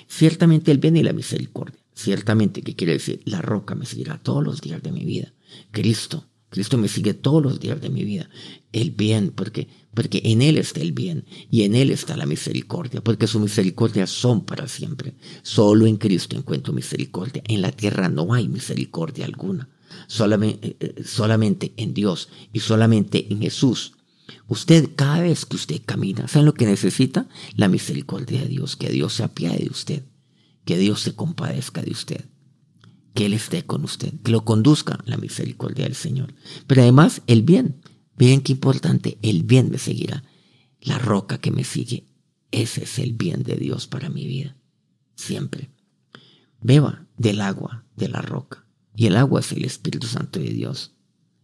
Ciertamente 0.07 0.70
el 0.70 0.78
bien 0.78 0.96
y 0.96 1.02
la 1.02 1.12
misericordia. 1.12 1.80
Ciertamente, 1.94 2.62
¿qué 2.62 2.74
quiere 2.74 2.94
decir? 2.94 3.20
La 3.24 3.40
roca 3.40 3.74
me 3.74 3.87
seguirá 3.87 4.18
todos 4.18 4.44
los 4.44 4.61
días 4.61 4.83
de 4.83 4.92
mi 4.92 5.04
vida. 5.04 5.33
Cristo, 5.70 6.28
Cristo 6.54 6.78
me 6.78 6.87
sigue 6.87 7.14
todos 7.14 7.42
los 7.42 7.59
días 7.61 7.80
de 7.80 7.90
mi 7.90 8.04
vida. 8.04 8.30
El 8.72 8.92
bien, 8.92 9.33
porque, 9.35 9.68
porque 9.92 10.22
en 10.24 10.40
Él 10.40 10.57
está 10.57 10.80
el 10.80 10.92
bien 10.92 11.24
y 11.50 11.62
en 11.62 11.74
Él 11.74 11.90
está 11.90 12.16
la 12.16 12.26
misericordia, 12.26 13.02
porque 13.02 13.26
su 13.26 13.40
misericordia 13.40 14.07
son 14.07 14.44
para 14.44 14.68
siempre. 14.68 15.14
Solo 15.42 15.87
en 15.87 15.96
Cristo 15.96 16.37
encuentro 16.37 16.72
misericordia. 16.72 17.42
En 17.48 17.61
la 17.61 17.72
tierra 17.72 18.09
no 18.09 18.35
hay 18.35 18.48
misericordia 18.48 19.24
alguna. 19.24 19.68
Solamente, 20.07 20.68
eh, 20.68 20.76
eh, 20.80 21.04
solamente 21.04 21.74
en 21.76 21.94
Dios 21.94 22.28
y 22.52 22.61
solamente 22.61 23.33
en 23.33 23.40
Jesús. 23.40 23.94
Usted, 24.48 24.90
cada 24.96 25.20
vez 25.20 25.44
que 25.46 25.57
usted 25.57 25.83
camina, 25.85 26.28
¿sabe 26.28 26.46
lo 26.46 26.54
que 26.54 26.66
necesita? 26.66 27.28
La 27.57 27.68
misericordia 27.68 28.40
de 28.40 28.48
Dios, 28.48 28.76
que 28.76 28.90
Dios 28.90 29.14
se 29.14 29.22
apiade 29.22 29.64
de 29.64 29.70
usted 29.70 30.02
que 30.64 30.78
Dios 30.78 31.00
se 31.00 31.14
compadezca 31.14 31.83
de 31.83 31.90
usted, 31.90 32.24
que 33.14 33.26
Él 33.26 33.35
esté 33.35 33.64
con 33.64 33.85
usted, 33.85 34.12
que 34.22 34.33
lo 34.33 34.44
conduzca 34.44 34.98
la 35.04 35.16
misericordia 35.16 35.85
del 35.85 35.94
Señor. 35.94 36.35
Pero 36.66 36.83
además 36.83 37.22
el 37.26 37.42
bien, 37.42 37.80
miren 38.16 38.40
qué 38.40 38.52
importante, 38.52 39.18
el 39.22 39.42
bien 39.42 39.70
me 39.70 39.78
seguirá. 39.78 40.24
La 40.80 40.98
roca 40.98 41.38
que 41.38 41.50
me 41.50 41.64
sigue, 41.64 42.07
ese 42.50 42.85
es 42.85 42.98
el 42.98 43.12
bien 43.12 43.42
de 43.42 43.57
Dios 43.57 43.87
para 43.87 44.09
mi 44.09 44.26
vida, 44.26 44.57
siempre. 45.14 45.70
Beba 46.61 47.07
del 47.16 47.40
agua 47.40 47.85
de 47.96 48.09
la 48.09 48.20
roca, 48.20 48.63
y 48.94 49.07
el 49.07 49.16
agua 49.16 49.40
es 49.40 49.52
el 49.52 49.64
Espíritu 49.64 50.07
Santo 50.07 50.38
de 50.40 50.50
Dios, 50.50 50.92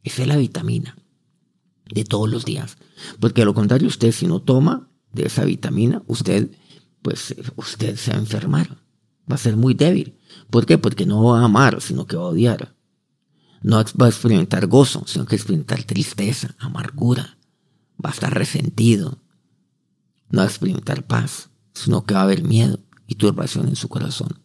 esa 0.02 0.22
es 0.22 0.28
la 0.28 0.36
vitamina 0.36 0.96
de 1.92 2.04
todos 2.04 2.28
los 2.28 2.44
días, 2.44 2.78
porque 3.18 3.42
a 3.42 3.44
lo 3.44 3.54
contrario 3.54 3.88
usted 3.88 4.12
si 4.12 4.26
no 4.26 4.40
toma 4.40 4.88
de 5.12 5.26
esa 5.26 5.44
vitamina, 5.44 6.02
usted 6.06 6.50
pues 7.02 7.34
usted 7.56 7.96
se 7.96 8.10
va 8.10 8.18
a 8.18 8.20
enfermar 8.20 8.78
va 9.30 9.36
a 9.36 9.38
ser 9.38 9.56
muy 9.56 9.74
débil. 9.74 10.18
¿Por 10.50 10.66
qué? 10.66 10.78
Porque 10.78 11.06
no 11.06 11.22
va 11.22 11.40
a 11.40 11.44
amar, 11.44 11.80
sino 11.80 12.06
que 12.06 12.16
va 12.16 12.24
a 12.24 12.28
odiar. 12.28 12.74
No 13.62 13.76
va 14.00 14.06
a 14.06 14.08
experimentar 14.08 14.66
gozo, 14.66 15.04
sino 15.06 15.26
que 15.26 15.36
experimentar 15.36 15.82
tristeza, 15.84 16.54
amargura. 16.58 17.38
Va 18.04 18.10
a 18.10 18.12
estar 18.12 18.32
resentido. 18.32 19.18
No 20.30 20.38
va 20.38 20.44
a 20.44 20.48
experimentar 20.48 21.06
paz, 21.06 21.50
sino 21.74 22.04
que 22.04 22.14
va 22.14 22.20
a 22.20 22.24
haber 22.24 22.42
miedo 22.42 22.80
y 23.06 23.16
turbación 23.16 23.68
en 23.68 23.76
su 23.76 23.88
corazón. 23.88 24.40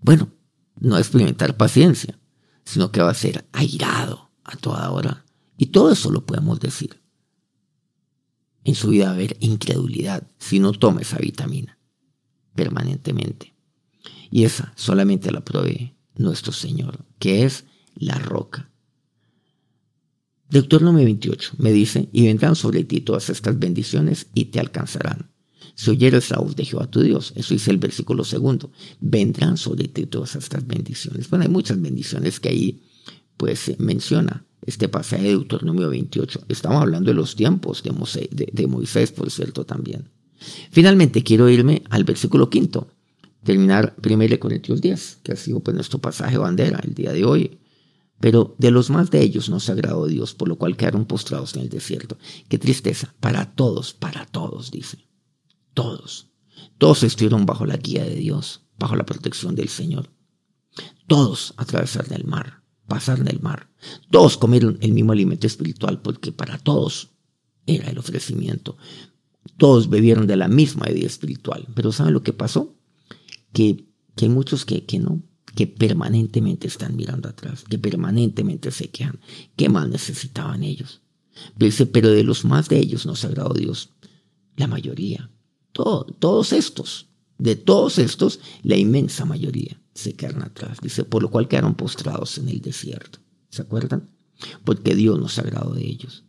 Bueno, 0.00 0.28
no 0.80 0.92
va 0.92 0.96
a 0.98 1.00
experimentar 1.00 1.56
paciencia, 1.56 2.18
sino 2.64 2.90
que 2.90 3.02
va 3.02 3.10
a 3.10 3.14
ser 3.14 3.46
airado 3.52 4.30
a 4.44 4.56
toda 4.56 4.90
hora. 4.90 5.24
Y 5.56 5.66
todo 5.66 5.92
eso 5.92 6.10
lo 6.10 6.26
podemos 6.26 6.60
decir. 6.60 7.00
En 8.64 8.74
su 8.74 8.88
vida 8.88 9.06
va 9.06 9.10
a 9.10 9.14
haber 9.14 9.36
incredulidad 9.40 10.26
si 10.38 10.58
no 10.58 10.72
toma 10.72 11.02
esa 11.02 11.18
vitamina 11.18 11.78
permanentemente. 12.54 13.54
Y 14.30 14.44
esa 14.44 14.72
solamente 14.76 15.30
la 15.30 15.44
provee 15.44 15.94
nuestro 16.16 16.52
Señor, 16.52 17.04
que 17.18 17.44
es 17.44 17.64
la 17.94 18.18
roca. 18.18 18.70
Deuteronomio 20.48 21.04
28 21.04 21.54
me 21.58 21.72
dice, 21.72 22.08
y 22.12 22.26
vendrán 22.26 22.54
sobre 22.54 22.84
ti 22.84 23.00
todas 23.00 23.28
estas 23.28 23.58
bendiciones 23.58 24.28
y 24.34 24.46
te 24.46 24.60
alcanzarán. 24.60 25.33
Si 25.74 25.90
oyeres 25.90 26.30
la 26.30 26.38
voz 26.38 26.54
de 26.54 26.64
Jehová 26.64 26.86
tu 26.86 27.00
Dios, 27.00 27.32
eso 27.34 27.54
dice 27.54 27.70
el 27.70 27.78
versículo 27.78 28.24
segundo, 28.24 28.70
vendrán 29.00 29.56
sobre 29.56 29.88
ti 29.88 30.06
todas 30.06 30.36
estas 30.36 30.66
bendiciones. 30.66 31.28
Bueno, 31.28 31.44
hay 31.44 31.50
muchas 31.50 31.80
bendiciones 31.80 32.38
que 32.38 32.48
ahí 32.48 32.82
pues 33.36 33.72
menciona 33.78 34.44
este 34.66 34.88
pasaje 34.88 35.24
de 35.24 35.30
Deuteronomio 35.30 35.90
28. 35.90 36.44
Estamos 36.48 36.80
hablando 36.80 37.10
de 37.10 37.14
los 37.14 37.34
tiempos 37.34 37.82
de, 37.82 38.66
Moisés, 38.66 39.12
por 39.12 39.30
cierto, 39.30 39.64
también. 39.66 40.10
Finalmente 40.70 41.22
quiero 41.22 41.48
irme 41.48 41.82
al 41.90 42.04
versículo 42.04 42.50
quinto, 42.50 42.88
terminar 43.42 43.96
1 44.02 44.38
Corintios 44.38 44.80
10, 44.80 45.18
que 45.22 45.32
ha 45.32 45.36
sido 45.36 45.60
pues 45.60 45.74
nuestro 45.74 45.98
pasaje 45.98 46.38
bandera 46.38 46.80
el 46.82 46.94
día 46.94 47.12
de 47.12 47.24
hoy. 47.24 47.58
Pero 48.20 48.54
de 48.58 48.70
los 48.70 48.90
más 48.90 49.10
de 49.10 49.22
ellos 49.22 49.48
no 49.50 49.60
se 49.60 49.72
agradó 49.72 50.06
Dios, 50.06 50.34
por 50.34 50.48
lo 50.48 50.56
cual 50.56 50.76
quedaron 50.76 51.04
postrados 51.04 51.54
en 51.56 51.62
el 51.62 51.68
desierto. 51.68 52.16
Qué 52.48 52.58
tristeza, 52.58 53.12
para 53.20 53.54
todos, 53.54 53.92
para 53.92 54.24
todos, 54.24 54.70
dice. 54.70 54.98
Todos. 55.74 56.30
Todos 56.78 57.02
estuvieron 57.02 57.46
bajo 57.46 57.66
la 57.66 57.76
guía 57.76 58.04
de 58.04 58.14
Dios, 58.16 58.62
bajo 58.78 58.96
la 58.96 59.04
protección 59.04 59.54
del 59.54 59.68
Señor. 59.68 60.10
Todos 61.06 61.54
atravesaron 61.56 62.12
el 62.12 62.24
mar, 62.24 62.62
pasaron 62.86 63.28
el 63.28 63.40
mar. 63.40 63.68
Todos 64.10 64.36
comieron 64.36 64.78
el 64.80 64.92
mismo 64.92 65.12
alimento 65.12 65.46
espiritual, 65.46 66.00
porque 66.00 66.32
para 66.32 66.58
todos 66.58 67.10
era 67.66 67.90
el 67.90 67.98
ofrecimiento. 67.98 68.76
Todos 69.56 69.88
bebieron 69.88 70.26
de 70.26 70.36
la 70.36 70.48
misma 70.48 70.86
vida 70.86 71.06
espiritual. 71.06 71.66
Pero 71.74 71.92
¿saben 71.92 72.14
lo 72.14 72.22
que 72.22 72.32
pasó? 72.32 72.74
Que, 73.52 73.86
que 74.16 74.24
hay 74.24 74.30
muchos 74.30 74.64
que, 74.64 74.84
que 74.84 74.98
no, 74.98 75.22
que 75.54 75.66
permanentemente 75.66 76.66
están 76.66 76.96
mirando 76.96 77.28
atrás, 77.28 77.64
que 77.64 77.78
permanentemente 77.78 78.70
se 78.70 78.88
quejan. 78.88 79.20
¿Qué 79.56 79.68
más 79.68 79.88
necesitaban 79.88 80.62
ellos? 80.62 81.02
Dice, 81.56 81.86
pero 81.86 82.10
de 82.10 82.24
los 82.24 82.44
más 82.44 82.68
de 82.68 82.78
ellos 82.78 83.06
nos 83.06 83.24
agradó 83.24 83.54
Dios. 83.54 83.90
La 84.56 84.66
mayoría. 84.66 85.30
Todos 85.74 86.52
estos. 86.52 87.08
De 87.36 87.56
todos 87.56 87.98
estos, 87.98 88.40
la 88.62 88.76
inmensa 88.76 89.24
mayoría 89.24 89.80
se 89.92 90.14
quedaron 90.14 90.42
atrás. 90.42 90.78
Dice, 90.80 91.04
por 91.04 91.22
lo 91.22 91.30
cual 91.30 91.48
quedaron 91.48 91.74
postrados 91.74 92.38
en 92.38 92.48
el 92.48 92.60
desierto. 92.60 93.18
¿Se 93.50 93.62
acuerdan? 93.62 94.10
Porque 94.64 94.94
Dios 94.94 95.18
nos 95.18 95.38
agradó 95.38 95.74
de 95.74 95.84
ellos. 95.84 96.24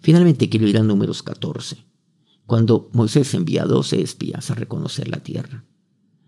Finalmente 0.00 0.48
quiero 0.48 0.66
ir 0.66 0.78
a 0.78 0.82
números 0.82 1.22
14 1.22 1.86
cuando 2.46 2.88
Moisés 2.94 3.34
envía 3.34 3.64
a 3.64 3.66
doce 3.66 4.00
espías 4.00 4.50
a 4.50 4.54
reconocer 4.54 5.08
la 5.08 5.22
tierra. 5.22 5.64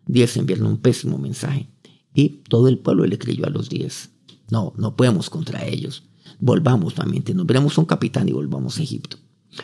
Diez 0.07 0.37
enviaron 0.37 0.67
un 0.67 0.77
pésimo 0.77 1.17
mensaje 1.17 1.71
y 2.13 2.43
todo 2.49 2.69
el 2.69 2.79
pueblo 2.79 3.07
le 3.07 3.19
creyó 3.19 3.47
a 3.47 3.51
los 3.51 3.71
diez. 3.71 4.11
No, 4.51 4.75
no 4.77 4.97
podemos 4.97 5.31
contra 5.31 5.65
ellos. 5.65 6.03
Volvamos 6.39 6.97
nuevamente, 6.97 7.33
nos 7.33 7.47
veremos 7.47 7.79
un 7.79 7.87
capitán 7.87 8.29
y 8.29 8.33
volvamos 8.33 8.79
a 8.79 8.83
Egipto. 8.83 9.17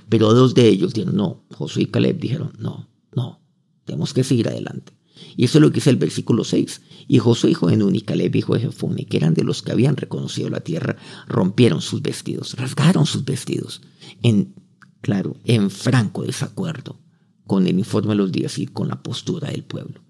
Pero 0.08 0.32
dos 0.34 0.54
de 0.54 0.68
ellos 0.68 0.94
dijeron 0.94 1.16
no. 1.16 1.44
Josué 1.54 1.84
y 1.84 1.86
Caleb 1.86 2.18
dijeron 2.18 2.52
no, 2.58 2.88
no, 3.14 3.40
tenemos 3.84 4.12
que 4.12 4.24
seguir 4.24 4.48
adelante. 4.48 4.92
Y 5.36 5.44
eso 5.44 5.58
es 5.58 5.62
lo 5.62 5.70
que 5.70 5.76
dice 5.76 5.90
el 5.90 5.96
versículo 5.96 6.44
6. 6.44 6.82
Y 7.08 7.18
Josué 7.18 7.50
hijo 7.50 7.68
de 7.68 7.76
Nun 7.76 7.94
y 7.94 8.02
Caleb 8.02 8.34
hijo 8.36 8.54
de 8.54 8.60
Jefone, 8.60 9.06
que 9.06 9.16
eran 9.16 9.34
de 9.34 9.44
los 9.44 9.62
que 9.62 9.72
habían 9.72 9.96
reconocido 9.96 10.50
la 10.50 10.60
tierra, 10.60 10.96
rompieron 11.26 11.80
sus 11.80 12.02
vestidos, 12.02 12.54
rasgaron 12.54 13.06
sus 13.06 13.24
vestidos 13.24 13.80
en 14.22 14.54
claro, 15.00 15.36
en 15.44 15.70
franco 15.70 16.22
desacuerdo 16.22 17.00
con 17.46 17.66
el 17.66 17.78
informe 17.78 18.10
de 18.10 18.16
los 18.16 18.32
días 18.32 18.58
y 18.58 18.66
con 18.66 18.88
la 18.88 19.02
postura 19.02 19.50
del 19.50 19.62
pueblo. 19.62 20.00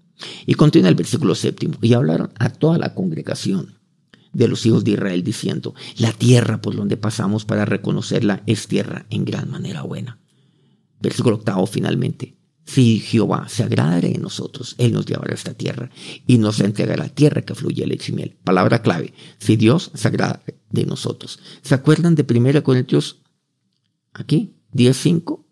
Y 0.47 0.55
continúa 0.55 0.89
el 0.89 0.95
versículo 0.95 1.35
séptimo, 1.35 1.77
y 1.81 1.93
hablaron 1.93 2.31
a 2.39 2.49
toda 2.49 2.79
la 2.79 2.95
congregación 2.95 3.76
de 4.37 4.47
los 4.47 4.65
hijos 4.67 4.83
de 4.83 4.91
Israel 4.91 5.23
diciendo, 5.23 5.73
la 5.97 6.11
tierra 6.11 6.61
por 6.61 6.75
donde 6.75 6.95
pasamos 6.95 7.43
para 7.43 7.65
reconocerla 7.65 8.43
es 8.45 8.67
tierra 8.67 9.07
en 9.09 9.25
gran 9.25 9.49
manera 9.49 9.81
buena. 9.81 10.19
Versículo 11.01 11.37
octavo 11.37 11.65
finalmente, 11.65 12.37
si 12.63 12.99
Jehová 12.99 13.47
se 13.49 13.63
agrada 13.63 13.99
de 13.99 14.17
nosotros, 14.19 14.75
Él 14.77 14.93
nos 14.93 15.07
llevará 15.07 15.31
a 15.31 15.35
esta 15.35 15.55
tierra 15.55 15.89
y 16.27 16.37
nos 16.37 16.59
entregará 16.59 17.05
la 17.05 17.09
tierra 17.09 17.41
que 17.41 17.55
fluye 17.55 17.87
leche 17.87 18.13
y. 18.13 18.37
Palabra 18.43 18.83
clave, 18.83 19.13
si 19.39 19.55
Dios 19.55 19.89
se 19.95 20.07
agrada 20.07 20.43
de 20.69 20.85
nosotros. 20.85 21.39
¿Se 21.63 21.73
acuerdan 21.73 22.13
de 22.13 22.25
1 22.29 22.63
Corintios? 22.63 23.23
Aquí, 24.13 24.55
10.5. 24.73 25.46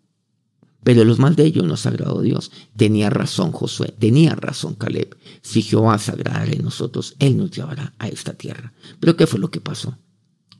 Pero 0.86 1.02
los 1.02 1.18
más 1.18 1.34
de 1.34 1.44
ellos 1.44 1.64
nos 1.64 1.84
agradó 1.84 2.22
Dios. 2.22 2.52
Tenía 2.76 3.10
razón 3.10 3.50
Josué, 3.50 3.92
tenía 3.98 4.36
razón 4.36 4.76
Caleb. 4.76 5.16
Si 5.42 5.60
Jehová 5.60 5.98
se 5.98 6.12
agradara 6.12 6.46
de 6.46 6.62
nosotros, 6.62 7.16
Él 7.18 7.36
nos 7.36 7.50
llevará 7.50 7.96
a 7.98 8.06
esta 8.06 8.34
tierra. 8.34 8.72
Pero 9.00 9.16
¿qué 9.16 9.26
fue 9.26 9.40
lo 9.40 9.50
que 9.50 9.60
pasó? 9.60 9.98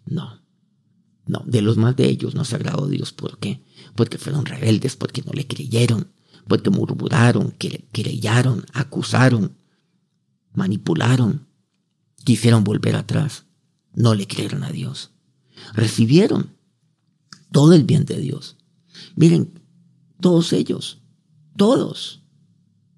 No. 0.05 0.43
No, 1.27 1.45
de 1.47 1.63
los 1.63 1.77
más 1.77 1.95
de 1.95 2.09
ellos 2.09 2.35
nos 2.35 2.53
agradó 2.53 2.89
Dios. 2.89 3.13
¿Por 3.13 3.39
qué? 3.39 3.63
Porque 3.95 4.19
fueron 4.19 4.47
rebeldes, 4.47 4.97
porque 4.97 5.23
no 5.23 5.31
le 5.33 5.47
creyeron, 5.47 6.09
porque 6.49 6.71
murmuraron, 6.71 7.55
creyeron, 7.93 8.67
acusaron, 8.73 9.57
manipularon, 10.55 11.47
quisieron 12.25 12.65
volver 12.65 12.97
atrás. 12.97 13.45
No 13.95 14.13
le 14.17 14.27
creyeron 14.27 14.65
a 14.65 14.73
Dios. 14.73 15.13
Recibieron 15.75 16.51
todo 17.53 17.75
el 17.75 17.85
bien 17.85 18.07
de 18.07 18.19
Dios. 18.19 18.57
Miren, 19.15 19.66
todos 20.21 20.53
ellos, 20.53 20.99
todos, 21.57 22.23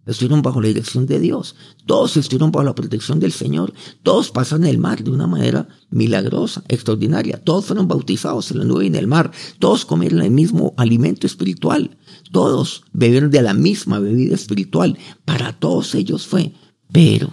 estuvieron 0.06 0.42
bajo 0.42 0.60
la 0.60 0.68
dirección 0.68 1.06
de 1.06 1.20
Dios. 1.20 1.54
Todos 1.86 2.16
estuvieron 2.16 2.50
bajo 2.50 2.64
la 2.64 2.74
protección 2.74 3.20
del 3.20 3.32
Señor. 3.32 3.72
Todos 4.02 4.30
pasaron 4.30 4.64
el 4.64 4.78
mar 4.78 5.04
de 5.04 5.10
una 5.10 5.26
manera 5.26 5.68
milagrosa, 5.90 6.64
extraordinaria. 6.68 7.42
Todos 7.42 7.66
fueron 7.66 7.88
bautizados 7.88 8.50
en 8.50 8.58
la 8.58 8.64
nube 8.64 8.84
y 8.84 8.88
en 8.88 8.94
el 8.94 9.06
mar. 9.06 9.30
Todos 9.58 9.84
comieron 9.84 10.22
el 10.22 10.30
mismo 10.30 10.74
alimento 10.76 11.26
espiritual. 11.26 11.98
Todos 12.32 12.84
bebieron 12.92 13.30
de 13.30 13.42
la 13.42 13.54
misma 13.54 13.98
bebida 13.98 14.34
espiritual. 14.34 14.98
Para 15.24 15.52
todos 15.52 15.94
ellos 15.94 16.26
fue. 16.26 16.52
Pero, 16.90 17.30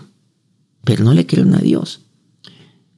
pero 0.84 1.04
no 1.04 1.14
le 1.14 1.26
creen 1.26 1.56
a 1.56 1.60
Dios. 1.60 2.02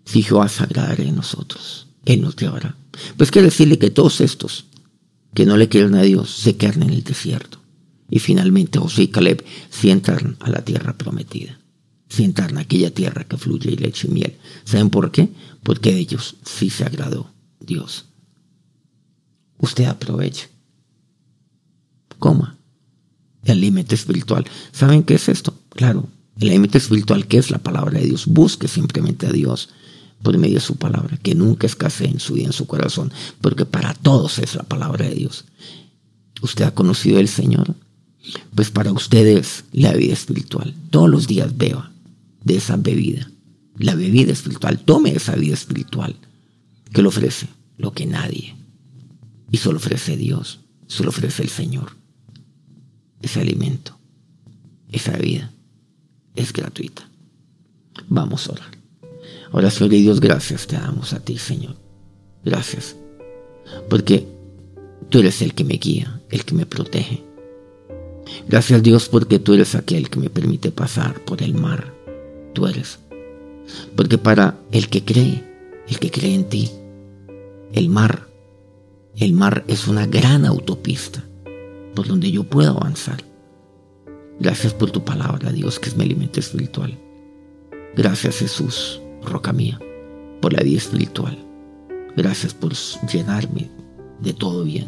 Si 0.05 0.23
Jehová 0.23 0.47
se 0.47 0.63
en 0.63 1.15
nosotros, 1.15 1.87
Él 2.05 2.21
nos 2.21 2.35
llevará. 2.35 2.77
Pues 3.17 3.29
quiere 3.29 3.49
decirle 3.49 3.77
que 3.77 3.91
todos 3.91 4.21
estos 4.21 4.65
que 5.33 5.45
no 5.45 5.57
le 5.57 5.69
quieren 5.69 5.95
a 5.95 6.01
Dios 6.01 6.29
se 6.31 6.57
quedan 6.57 6.83
en 6.83 6.89
el 6.91 7.03
desierto. 7.03 7.59
Y 8.09 8.19
finalmente 8.19 8.79
José 8.79 9.03
y 9.03 9.07
Caleb 9.09 9.43
se 9.69 9.91
entran 9.91 10.37
a 10.39 10.49
la 10.49 10.63
tierra 10.63 10.97
prometida. 10.97 11.59
Se 12.09 12.23
entran 12.23 12.57
a 12.57 12.61
aquella 12.61 12.93
tierra 12.93 13.25
que 13.25 13.37
fluye 13.37 13.75
leche 13.75 14.07
y 14.07 14.11
miel. 14.11 14.37
¿Saben 14.63 14.89
por 14.89 15.11
qué? 15.11 15.29
Porque 15.63 15.91
de 15.91 15.99
ellos 15.99 16.37
sí 16.45 16.69
se 16.69 16.85
agradó 16.85 17.31
Dios. 17.59 18.05
Usted 19.57 19.85
aproveche. 19.85 20.49
Coma. 22.17 22.57
El 23.43 23.57
alimento 23.57 23.95
espiritual. 23.95 24.45
¿Saben 24.71 25.03
qué 25.03 25.15
es 25.15 25.29
esto? 25.29 25.59
Claro, 25.69 26.07
el 26.39 26.49
alimento 26.49 26.77
espiritual, 26.77 27.27
que 27.27 27.37
es 27.37 27.51
la 27.51 27.59
palabra 27.59 27.99
de 27.99 28.05
Dios. 28.05 28.25
Busque 28.27 28.67
simplemente 28.67 29.27
a 29.27 29.31
Dios 29.31 29.69
por 30.21 30.37
medio 30.37 30.55
de 30.55 30.61
su 30.61 30.75
palabra, 30.75 31.17
que 31.17 31.35
nunca 31.35 31.67
escasee 31.67 32.09
en 32.09 32.19
su 32.19 32.33
vida, 32.33 32.47
en 32.47 32.53
su 32.53 32.67
corazón, 32.67 33.11
porque 33.41 33.65
para 33.65 33.93
todos 33.93 34.39
es 34.39 34.55
la 34.55 34.63
palabra 34.63 35.05
de 35.05 35.15
Dios. 35.15 35.45
¿Usted 36.41 36.65
ha 36.65 36.73
conocido 36.73 37.19
al 37.19 37.27
Señor? 37.27 37.75
Pues 38.55 38.71
para 38.71 38.91
ustedes 38.91 39.65
la 39.71 39.93
vida 39.93 40.13
espiritual. 40.13 40.75
Todos 40.89 41.09
los 41.09 41.27
días 41.27 41.57
beba 41.57 41.91
de 42.43 42.57
esa 42.57 42.77
bebida. 42.77 43.29
La 43.77 43.95
bebida 43.95 44.33
espiritual. 44.33 44.79
Tome 44.79 45.11
esa 45.11 45.35
vida 45.35 45.53
espiritual 45.53 46.15
que 46.93 47.01
le 47.01 47.07
ofrece 47.07 47.47
lo 47.77 47.93
que 47.93 48.05
nadie. 48.05 48.55
Y 49.51 49.57
solo 49.57 49.77
ofrece 49.77 50.17
Dios. 50.17 50.59
Solo 50.87 51.09
ofrece 51.09 51.43
el 51.43 51.49
Señor. 51.49 51.91
Ese 53.21 53.39
alimento. 53.39 53.97
Esa 54.91 55.17
vida. 55.17 55.51
Es 56.35 56.53
gratuita. 56.53 57.09
Vamos 58.09 58.47
a 58.47 58.53
orar. 58.53 58.76
Ahora, 59.51 59.71
Señor 59.71 59.93
y 59.93 60.01
Dios, 60.01 60.19
gracias 60.19 60.67
te 60.67 60.75
damos 60.75 61.13
a 61.13 61.19
ti, 61.19 61.37
Señor. 61.37 61.75
Gracias. 62.43 62.95
Porque 63.89 64.27
tú 65.09 65.19
eres 65.19 65.41
el 65.41 65.53
que 65.53 65.63
me 65.63 65.75
guía, 65.75 66.21
el 66.29 66.45
que 66.45 66.55
me 66.55 66.65
protege, 66.65 67.23
Gracias 68.47 68.83
Dios 68.83 69.09
porque 69.09 69.39
tú 69.39 69.53
eres 69.53 69.75
aquel 69.75 70.09
que 70.09 70.19
me 70.19 70.29
permite 70.29 70.71
pasar 70.71 71.23
por 71.25 71.41
el 71.41 71.53
mar. 71.53 71.93
Tú 72.53 72.67
eres. 72.67 72.99
Porque 73.95 74.17
para 74.17 74.57
el 74.71 74.89
que 74.89 75.03
cree, 75.03 75.43
el 75.87 75.99
que 75.99 76.11
cree 76.11 76.33
en 76.33 76.45
ti, 76.45 76.71
el 77.73 77.89
mar, 77.89 78.27
el 79.15 79.33
mar 79.33 79.63
es 79.67 79.87
una 79.87 80.05
gran 80.05 80.45
autopista 80.45 81.23
por 81.95 82.07
donde 82.07 82.31
yo 82.31 82.43
puedo 82.43 82.71
avanzar. 82.71 83.23
Gracias 84.39 84.73
por 84.73 84.91
tu 84.91 85.03
palabra, 85.03 85.51
Dios, 85.51 85.79
que 85.79 85.89
es 85.89 85.97
mi 85.97 86.03
alimento 86.03 86.39
espiritual. 86.39 86.97
Gracias 87.95 88.37
Jesús, 88.37 89.01
roca 89.27 89.53
mía, 89.53 89.79
por 90.41 90.53
la 90.53 90.63
vida 90.63 90.77
espiritual. 90.77 91.37
Gracias 92.15 92.53
por 92.53 92.73
llenarme 93.11 93.69
de 94.21 94.33
todo 94.33 94.63
bien. 94.63 94.87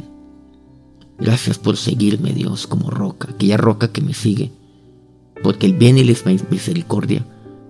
Gracias 1.19 1.58
por 1.58 1.78
seguirme, 1.78 2.32
Dios, 2.32 2.65
como 2.65 2.89
roca, 2.89 3.30
aquella 3.32 3.58
roca 3.58 3.91
que 3.91 4.02
me 4.02 4.13
sigue, 4.13 4.52
porque 5.43 5.65
el 5.65 5.73
bien 5.73 5.97
y 5.97 6.04
la 6.04 6.15
misericordia 6.49 7.25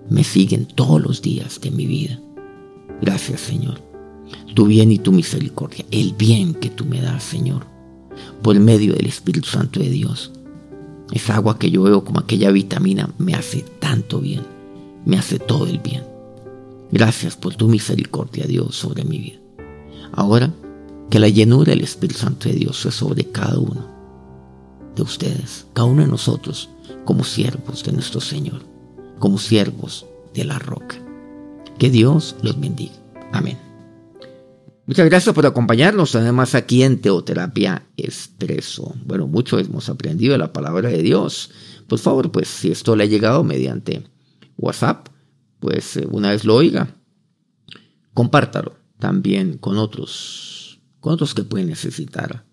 me 0.08 0.24
siguen 0.24 0.66
todos 0.66 1.00
los 1.00 1.20
días 1.20 1.60
de 1.60 1.70
mi 1.70 1.86
vida. 1.86 2.20
Gracias, 3.00 3.40
Señor. 3.40 3.80
Tu 4.54 4.66
bien 4.66 4.92
y 4.92 4.98
tu 4.98 5.12
misericordia, 5.12 5.84
el 5.90 6.14
bien 6.14 6.54
que 6.54 6.70
tú 6.70 6.84
me 6.84 7.00
das, 7.00 7.24
Señor, 7.24 7.66
por 8.42 8.58
medio 8.58 8.94
del 8.94 9.06
Espíritu 9.06 9.48
Santo 9.48 9.80
de 9.80 9.90
Dios. 9.90 10.32
Esa 11.12 11.36
agua 11.36 11.58
que 11.58 11.70
yo 11.70 11.82
veo 11.82 12.04
como 12.04 12.20
aquella 12.20 12.50
vitamina 12.52 13.10
me 13.18 13.34
hace 13.34 13.64
tanto 13.80 14.20
bien, 14.20 14.42
me 15.04 15.18
hace 15.18 15.38
todo 15.38 15.66
el 15.66 15.78
bien. 15.78 16.04
Gracias 16.92 17.36
por 17.36 17.54
tu 17.54 17.68
misericordia, 17.68 18.46
Dios, 18.46 18.76
sobre 18.76 19.04
mi 19.04 19.18
vida. 19.18 19.38
Ahora 20.12 20.52
que 21.08 21.18
la 21.18 21.28
llenura 21.28 21.70
del 21.72 21.82
Espíritu 21.82 22.20
Santo 22.20 22.48
de 22.48 22.54
Dios 22.54 22.80
sea 22.80 22.90
sobre 22.90 23.24
cada 23.24 23.58
uno 23.58 23.86
de 24.94 25.02
ustedes, 25.02 25.66
cada 25.72 25.86
uno 25.86 26.02
de 26.02 26.08
nosotros, 26.08 26.70
como 27.04 27.24
siervos 27.24 27.84
de 27.84 27.92
nuestro 27.92 28.20
Señor, 28.20 28.62
como 29.18 29.38
siervos 29.38 30.06
de 30.34 30.44
la 30.44 30.58
roca. 30.58 30.96
Que 31.78 31.90
Dios 31.90 32.36
los 32.42 32.58
bendiga. 32.60 32.94
Amén. 33.32 33.58
Muchas 34.86 35.08
gracias 35.08 35.32
por 35.34 35.46
acompañarnos, 35.46 36.16
además 36.16 36.56
aquí 36.56 36.82
en 36.82 37.00
Teoterapia 37.00 37.86
Expreso. 37.96 38.94
Bueno, 39.06 39.28
mucho 39.28 39.58
hemos 39.58 39.88
aprendido 39.88 40.32
de 40.32 40.38
la 40.38 40.52
palabra 40.52 40.88
de 40.88 41.02
Dios. 41.02 41.50
Por 41.86 42.00
favor, 42.00 42.32
pues 42.32 42.48
si 42.48 42.72
esto 42.72 42.96
le 42.96 43.04
ha 43.04 43.06
llegado 43.06 43.44
mediante 43.44 44.02
WhatsApp, 44.56 45.09
pues 45.60 45.96
eh, 45.96 46.06
una 46.10 46.30
vez 46.30 46.44
lo 46.44 46.56
oiga, 46.56 46.96
compártalo 48.14 48.76
también 48.98 49.58
con 49.58 49.78
otros 49.78 50.80
con 51.00 51.14
otros 51.14 51.34
que 51.34 51.44
pueden 51.44 51.68
necesitar 51.68 52.44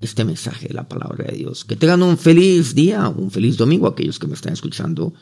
este 0.00 0.24
mensaje 0.24 0.68
de 0.68 0.74
la 0.74 0.88
palabra 0.88 1.26
de 1.30 1.36
Dios. 1.36 1.64
Que 1.64 1.76
tengan 1.76 2.02
un 2.02 2.18
feliz 2.18 2.74
día, 2.74 3.08
un 3.08 3.30
feliz 3.30 3.56
domingo, 3.56 3.86
aquellos 3.86 4.18
que 4.18 4.26
me 4.26 4.34
están 4.34 4.52
escuchando 4.52 5.14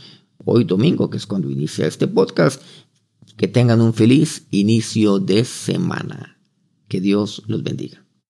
hoy 0.45 0.65
domingo, 0.65 1.11
que 1.11 1.17
es 1.17 1.27
cuando 1.27 1.51
inicia 1.51 1.87
este 1.87 2.07
podcast. 2.07 2.63
Que 3.37 3.49
tengan 3.49 3.81
un 3.81 3.95
feliz 3.95 4.47
inicio 4.51 5.19
de 5.19 5.45
semana. 5.45 6.41
Que 6.89 7.01
Dios 7.01 7.43
los 7.47 7.63
bendiga. 7.63 8.05